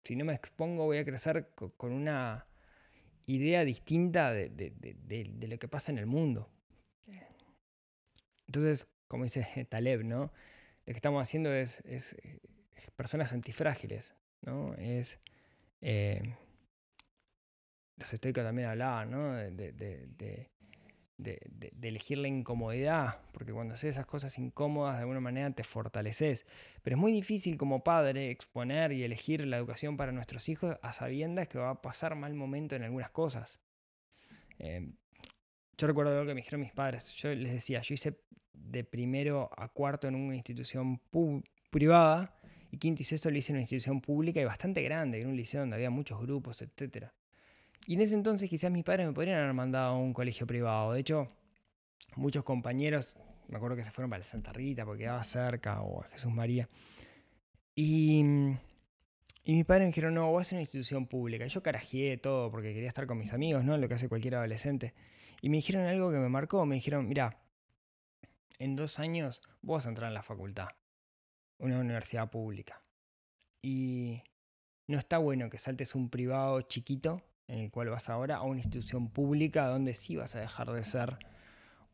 si 0.05 0.15
no 0.17 0.25
me 0.25 0.35
expongo, 0.35 0.85
voy 0.85 0.99
a 0.99 1.05
crecer 1.05 1.51
co- 1.55 1.73
con 1.77 1.93
una 1.93 2.47
idea 3.27 3.65
distinta 3.65 4.33
de 4.33 5.47
lo 5.49 5.59
que 5.59 5.69
pasa 5.69 5.91
en 5.91 5.99
el 5.99 6.07
mundo. 6.07 6.51
Entonces, 8.47 8.89
como 9.09 9.25
dice 9.25 9.47
Taleb, 9.71 10.05
¿no? 10.05 10.33
Lo 10.87 10.93
que 10.93 10.99
estamos 10.99 11.23
haciendo 11.23 11.53
es, 11.53 11.81
eh, 11.85 12.41
personas 12.97 13.33
antifrágiles, 13.33 14.15
¿no? 14.43 14.75
Es... 14.75 15.19
eh, 15.81 16.37
los 17.97 18.13
estoicos 18.13 18.45
también 18.45 18.69
hablaban, 18.69 19.11
¿no? 19.11 19.35
De 19.37 20.51
elegir 21.83 22.19
la 22.19 22.29
incomodidad, 22.29 23.21
porque 23.33 23.53
cuando 23.53 23.75
haces 23.75 23.91
esas 23.91 24.07
cosas 24.07 24.39
incómodas 24.39 24.97
de 24.97 25.01
alguna 25.01 25.21
manera 25.21 25.51
te 25.51 25.65
fortaleces. 25.65 26.47
Pero 26.83 26.97
es 26.97 27.01
muy 27.01 27.13
difícil 27.13 27.57
como 27.57 27.83
padre 27.85 28.31
exponer 28.31 28.93
y 28.93 29.03
elegir 29.03 29.47
la 29.47 29.57
educación 29.57 29.97
para 29.97 30.13
nuestros 30.13 30.49
hijos 30.49 30.77
a 30.83 30.93
sabiendas 30.93 31.49
que 31.49 31.59
va 31.59 31.71
a 31.71 31.83
pasar 31.83 32.15
mal 32.17 32.35
momento 32.35 32.77
en 32.77 32.83
algunas 32.83 33.11
cosas. 33.11 33.59
Eh, 34.59 34.93
yo 35.77 35.87
recuerdo 35.87 36.13
algo 36.13 36.27
que 36.27 36.35
me 36.35 36.41
dijeron 36.41 36.61
mis 36.61 36.73
padres. 36.73 37.13
Yo 37.15 37.35
les 37.35 37.53
decía, 37.53 37.83
yo 37.83 37.95
hice 37.95 38.19
de 38.53 38.85
primero 38.85 39.51
a 39.57 39.69
cuarto 39.69 40.09
en 40.09 40.15
una 40.15 40.35
institución 40.35 41.01
privada 41.71 42.35
y 42.71 42.79
quinto 42.79 43.03
y 43.03 43.05
sexto 43.05 43.31
lo 43.31 43.39
hice 43.39 43.53
en 43.53 43.57
una 43.57 43.63
institución 43.63 44.01
pública 44.01 44.41
y 44.41 44.45
bastante 44.45 44.83
grande, 44.83 45.21
en 45.21 45.29
un 45.29 45.37
liceo 45.37 45.61
donde 45.61 45.77
había 45.77 45.91
muchos 45.91 46.21
grupos, 46.21 46.63
etcétera. 46.63 47.13
Y 47.87 47.95
en 47.95 48.01
ese 48.01 48.15
entonces 48.15 48.51
quizás 48.51 48.71
mis 48.71 48.85
padres 48.85 49.07
me 49.07 49.13
podrían 49.13 49.39
haber 49.39 49.53
mandado 49.53 49.95
a 49.95 49.99
un 49.99 50.13
colegio 50.13 50.47
privado. 50.47 50.93
De 50.93 51.01
hecho, 51.01 51.29
muchos 52.17 52.43
compañeros, 52.43 53.17
me 53.49 53.57
acuerdo 53.57 53.77
que 53.77 53.85
se 53.85 53.93
fueron 53.93 54.11
para 54.11 54.25
la 54.25 54.27
Santa 54.27 54.53
Rita 54.53 54.85
porque 54.85 55.05
quedaba 55.05 55.23
cerca, 55.23 55.81
o 55.83 56.03
a 56.03 56.09
Jesús 56.09 56.33
María. 56.33 56.69
Y, 57.77 58.25
y 59.45 59.55
mis 59.55 59.65
padres 59.65 59.83
me 59.83 59.89
dijeron, 59.89 60.15
no, 60.15 60.33
vas 60.33 60.51
a 60.51 60.57
una 60.57 60.63
institución 60.63 61.07
pública. 61.07 61.47
Yo 61.47 61.63
carajeé 61.63 62.17
todo 62.17 62.51
porque 62.51 62.73
quería 62.73 62.89
estar 62.89 63.07
con 63.07 63.19
mis 63.19 63.33
amigos, 63.33 63.63
¿no? 63.65 63.77
Lo 63.79 63.87
que 63.87 63.95
hace 63.95 64.09
cualquier 64.09 64.35
adolescente. 64.35 64.95
Y 65.41 65.49
me 65.49 65.57
dijeron 65.57 65.87
algo 65.87 66.11
que 66.11 66.19
me 66.19 66.29
marcó. 66.29 66.65
Me 66.67 66.77
dijeron, 66.77 67.09
mira, 67.09 67.39
en 68.59 68.77
dos 68.77 68.99
años 68.99 69.41
vos 69.63 69.79
vas 69.79 69.87
a 69.87 69.89
entrar 69.91 70.09
en 70.09 70.15
la 70.15 70.23
facultad, 70.23 70.69
una 71.59 71.79
universidad 71.79 72.31
pública. 72.31 72.83
Y 73.63 74.23
no 74.87 74.99
está 74.99 75.19
bueno 75.19 75.51
que 75.51 75.59
saltes 75.59 75.95
un 75.95 76.11
privado 76.11 76.63
chiquito 76.63 77.23
en 77.49 77.61
el 77.61 77.71
cual 77.71 77.91
vas 77.91 78.09
ahora 78.09 78.37
a 78.37 78.43
una 78.43 78.59
institución 78.59 79.11
pública 79.11 79.67
donde 79.67 79.95
sí 79.95 80.17
vas 80.17 80.35
a 80.35 80.41
dejar 80.41 80.71
de 80.73 80.85
ser 80.85 81.19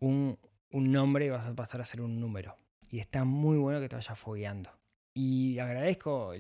un, 0.01 0.39
un 0.71 0.93
nombre 0.93 1.27
y 1.27 1.31
vas 1.31 1.47
a 1.47 1.55
pasar 1.55 1.81
a 1.81 1.85
ser 1.85 2.01
un 2.01 2.21
número. 2.21 2.57
Y 2.91 3.01
está 3.01 3.25
muy 3.25 3.59
bueno 3.59 3.81
que 3.81 3.89
te 3.89 3.97
vayas 3.97 4.19
fogueando. 4.19 4.71
Y 5.15 5.59
agradezco, 5.59 6.33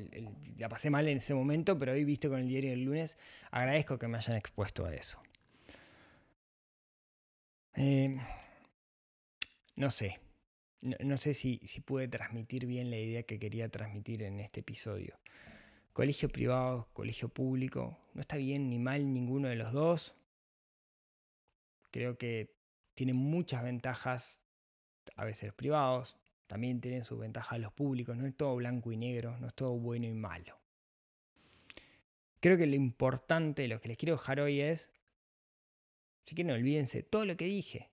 la 0.56 0.68
pasé 0.68 0.88
mal 0.88 1.06
en 1.08 1.18
ese 1.18 1.34
momento, 1.34 1.78
pero 1.78 1.92
hoy 1.92 2.04
visto 2.04 2.30
con 2.30 2.40
el 2.40 2.48
diario 2.48 2.70
del 2.70 2.84
lunes, 2.84 3.18
agradezco 3.50 3.98
que 3.98 4.08
me 4.08 4.16
hayan 4.16 4.36
expuesto 4.36 4.86
a 4.86 4.94
eso. 4.94 5.22
Eh, 7.74 8.16
no 9.76 9.90
sé, 9.90 10.20
no, 10.82 11.16
sé 11.16 11.32
si, 11.32 11.60
si 11.64 11.80
pude 11.80 12.08
transmitir 12.08 12.66
bien 12.66 12.90
la 12.90 12.98
idea 12.98 13.22
que 13.22 13.38
quería 13.38 13.68
transmitir 13.68 14.22
en 14.22 14.40
este 14.40 14.60
episodio. 14.60 15.18
Colegio 15.92 16.28
privado, 16.28 16.88
colegio 16.92 17.28
público, 17.28 17.98
no 18.14 18.20
está 18.20 18.36
bien 18.36 18.68
ni 18.68 18.78
mal 18.78 19.12
ninguno 19.12 19.48
de 19.48 19.56
los 19.56 19.72
dos. 19.72 20.14
Creo 21.90 22.16
que 22.18 22.54
tienen 22.94 23.16
muchas 23.16 23.62
ventajas, 23.62 24.40
a 25.16 25.24
veces 25.24 25.52
privados, 25.52 26.16
también 26.46 26.80
tienen 26.80 27.04
sus 27.04 27.18
ventajas 27.18 27.58
los 27.60 27.72
públicos, 27.72 28.16
no 28.16 28.26
es 28.26 28.36
todo 28.36 28.56
blanco 28.56 28.92
y 28.92 28.96
negro, 28.96 29.38
no 29.38 29.46
es 29.46 29.54
todo 29.54 29.72
bueno 29.78 30.06
y 30.06 30.12
malo. 30.12 30.58
Creo 32.40 32.58
que 32.58 32.66
lo 32.66 32.74
importante, 32.74 33.68
lo 33.68 33.80
que 33.80 33.88
les 33.88 33.96
quiero 33.96 34.16
dejar 34.16 34.40
hoy 34.40 34.60
es, 34.60 34.90
si 36.24 36.34
quieren 36.34 36.54
olvídense 36.54 37.02
todo 37.02 37.24
lo 37.24 37.36
que 37.36 37.46
dije, 37.46 37.90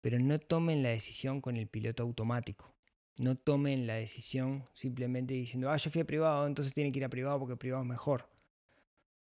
pero 0.00 0.18
no 0.18 0.38
tomen 0.38 0.82
la 0.82 0.90
decisión 0.90 1.40
con 1.40 1.56
el 1.56 1.68
piloto 1.68 2.02
automático. 2.02 2.74
No 3.16 3.36
tomen 3.36 3.86
la 3.86 3.94
decisión 3.94 4.66
simplemente 4.72 5.34
diciendo, 5.34 5.70
ah, 5.70 5.76
yo 5.76 5.90
fui 5.90 6.00
a 6.00 6.06
privado, 6.06 6.46
entonces 6.46 6.72
tiene 6.72 6.90
que 6.90 7.00
ir 7.00 7.04
a 7.04 7.10
privado 7.10 7.38
porque 7.38 7.56
privado 7.56 7.82
es 7.82 7.88
mejor. 7.88 8.30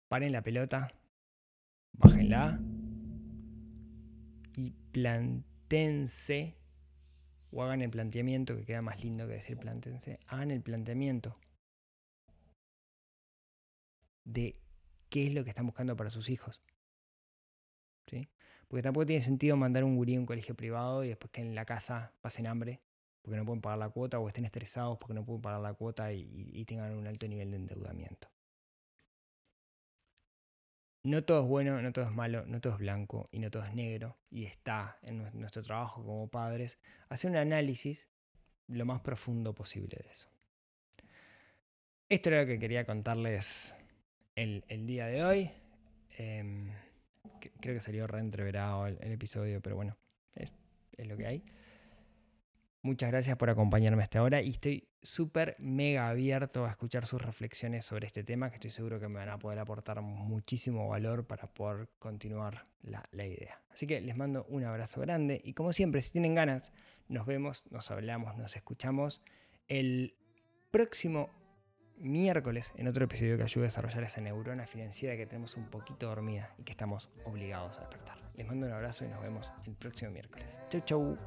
Paren 0.09 0.33
la 0.33 0.43
pelota, 0.43 0.93
bájenla 1.93 2.61
y 4.55 4.71
plantense 4.93 6.57
o 7.51 7.63
hagan 7.63 7.81
el 7.81 7.91
planteamiento, 7.91 8.55
que 8.57 8.65
queda 8.65 8.83
más 8.83 9.03
lindo 9.03 9.27
que 9.27 9.35
decir 9.35 9.57
plantense, 9.57 10.21
hagan 10.27 10.51
el 10.51 10.63
planteamiento 10.63 11.39
de 14.25 14.61
qué 15.09 15.27
es 15.27 15.33
lo 15.33 15.45
que 15.45 15.51
están 15.51 15.67
buscando 15.67 15.97
para 15.97 16.11
sus 16.11 16.29
hijos. 16.29 16.61
Porque 18.69 18.83
tampoco 18.83 19.07
tiene 19.07 19.23
sentido 19.23 19.57
mandar 19.57 19.85
un 19.85 19.97
gurí 19.97 20.17
a 20.17 20.21
un 20.21 20.27
colegio 20.27 20.55
privado 20.55 21.05
y 21.05 21.09
después 21.09 21.31
que 21.31 21.41
en 21.41 21.55
la 21.55 21.65
casa 21.65 22.13
pasen 22.21 22.47
hambre 22.47 22.81
porque 23.23 23.37
no 23.39 23.45
pueden 23.45 23.61
pagar 23.61 23.79
la 23.79 23.89
cuota 23.89 24.21
o 24.21 24.29
estén 24.29 24.45
estresados 24.45 24.99
porque 24.99 25.15
no 25.15 25.25
pueden 25.25 25.43
pagar 25.43 25.61
la 25.61 25.75
cuota 25.75 26.13
y, 26.13 26.65
tengan 26.65 26.95
un 26.95 27.09
alto 27.09 27.27
nivel 27.27 27.51
de 27.51 27.57
endeudamiento. 27.57 28.29
No 31.03 31.25
todo 31.25 31.43
es 31.43 31.49
bueno, 31.49 31.83
no 31.83 31.93
todo 31.93 32.05
es 32.05 32.13
malo, 32.13 32.45
no 32.47 32.61
todo 32.61 32.75
es 32.75 32.79
blanco 32.79 33.29
y 33.33 33.41
no 33.41 33.51
todo 33.51 33.65
es 33.65 33.75
negro. 33.75 34.17
Y 34.31 34.45
está 34.45 34.99
en 35.03 35.25
nue- 35.25 35.33
nuestro 35.33 35.63
trabajo 35.63 36.05
como 36.05 36.29
padres 36.29 36.79
hacer 37.09 37.31
un 37.31 37.37
análisis 37.37 38.09
lo 38.69 38.85
más 38.85 39.01
profundo 39.01 39.55
posible 39.55 39.97
de 40.05 40.11
eso. 40.11 40.29
Esto 42.09 42.29
era 42.29 42.43
lo 42.43 42.47
que 42.47 42.61
quería 42.61 42.87
contarles 42.87 43.75
el, 44.37 44.63
día 44.87 45.07
de 45.07 45.25
hoy. 45.25 45.51
Em, 46.17 46.71
creo 47.61 47.75
que 47.75 47.81
salió 47.81 48.07
reentreverado 48.07 48.87
el, 48.87 48.99
el 49.01 49.13
episodio, 49.13 49.61
pero 49.61 49.77
bueno, 49.77 49.97
es, 50.35 50.53
es 50.97 51.07
lo 51.07 51.17
que 51.17 51.27
hay. 51.27 51.45
Muchas 52.87 53.11
gracias 53.11 53.37
por 53.37 53.51
acompañarme 53.51 54.05
hasta 54.05 54.21
ahora 54.21 54.43
y 54.43 54.51
estoy 54.51 54.87
súper 55.03 55.57
mega 55.59 56.09
abierto 56.09 56.67
a 56.67 56.71
escuchar 56.71 57.05
sus 57.05 57.21
reflexiones 57.21 57.85
sobre 57.85 58.07
este 58.07 58.23
tema 58.23 58.49
que 58.49 58.57
estoy 58.57 58.71
seguro 58.71 59.01
que 59.01 59.09
me 59.09 59.19
van 59.19 59.29
a 59.29 59.39
poder 59.39 59.59
aportar 59.59 60.01
muchísimo 60.03 60.89
valor 60.89 61.27
para 61.27 61.49
poder 61.49 61.89
continuar 61.99 62.67
la, 62.83 63.05
la 63.11 63.27
idea. 63.27 63.61
Así 63.71 63.89
que 63.89 64.01
les 64.01 64.17
mando 64.17 64.47
un 64.49 64.63
abrazo 64.63 65.01
grande 65.01 65.41
y 65.43 65.55
como 65.55 65.73
siempre, 65.73 66.01
si 66.01 66.13
tienen 66.13 66.37
ganas, 66.37 66.71
nos 67.09 67.27
vemos, 67.27 67.65
nos 67.71 67.91
hablamos, 67.91 68.37
nos 68.37 68.55
escuchamos 68.55 69.21
el 69.67 70.15
próximo 70.71 71.29
miércoles 71.99 72.73
en 72.77 72.89
otro 72.89 73.05
episodio 73.05 73.37
que 73.37 73.45
ayude 73.45 73.65
a 73.65 73.69
desarrollar 73.69 74.05
esa 74.05 74.21
neurona 74.21 74.67
financiera 74.67 75.17
que 75.17 75.27
tenemos 75.27 75.57
un 75.57 75.67
poquito 75.67 76.07
dormida 76.07 76.55
y 76.59 76.65
que 76.65 76.73
estamos 76.73 77.11
obligados 77.25 77.79
a 77.79 77.81
despertar. 77.81 78.19
Les 78.35 78.47
mando 78.47 78.67
un 78.67 78.73
abrazo 78.73 79.05
y 79.05 79.09
nos 79.09 79.23
vemos 79.23 79.53
el 79.65 79.75
próximo 79.75 80.11
miércoles. 80.11 80.59
Chau, 80.69 80.81
chau. 80.83 81.19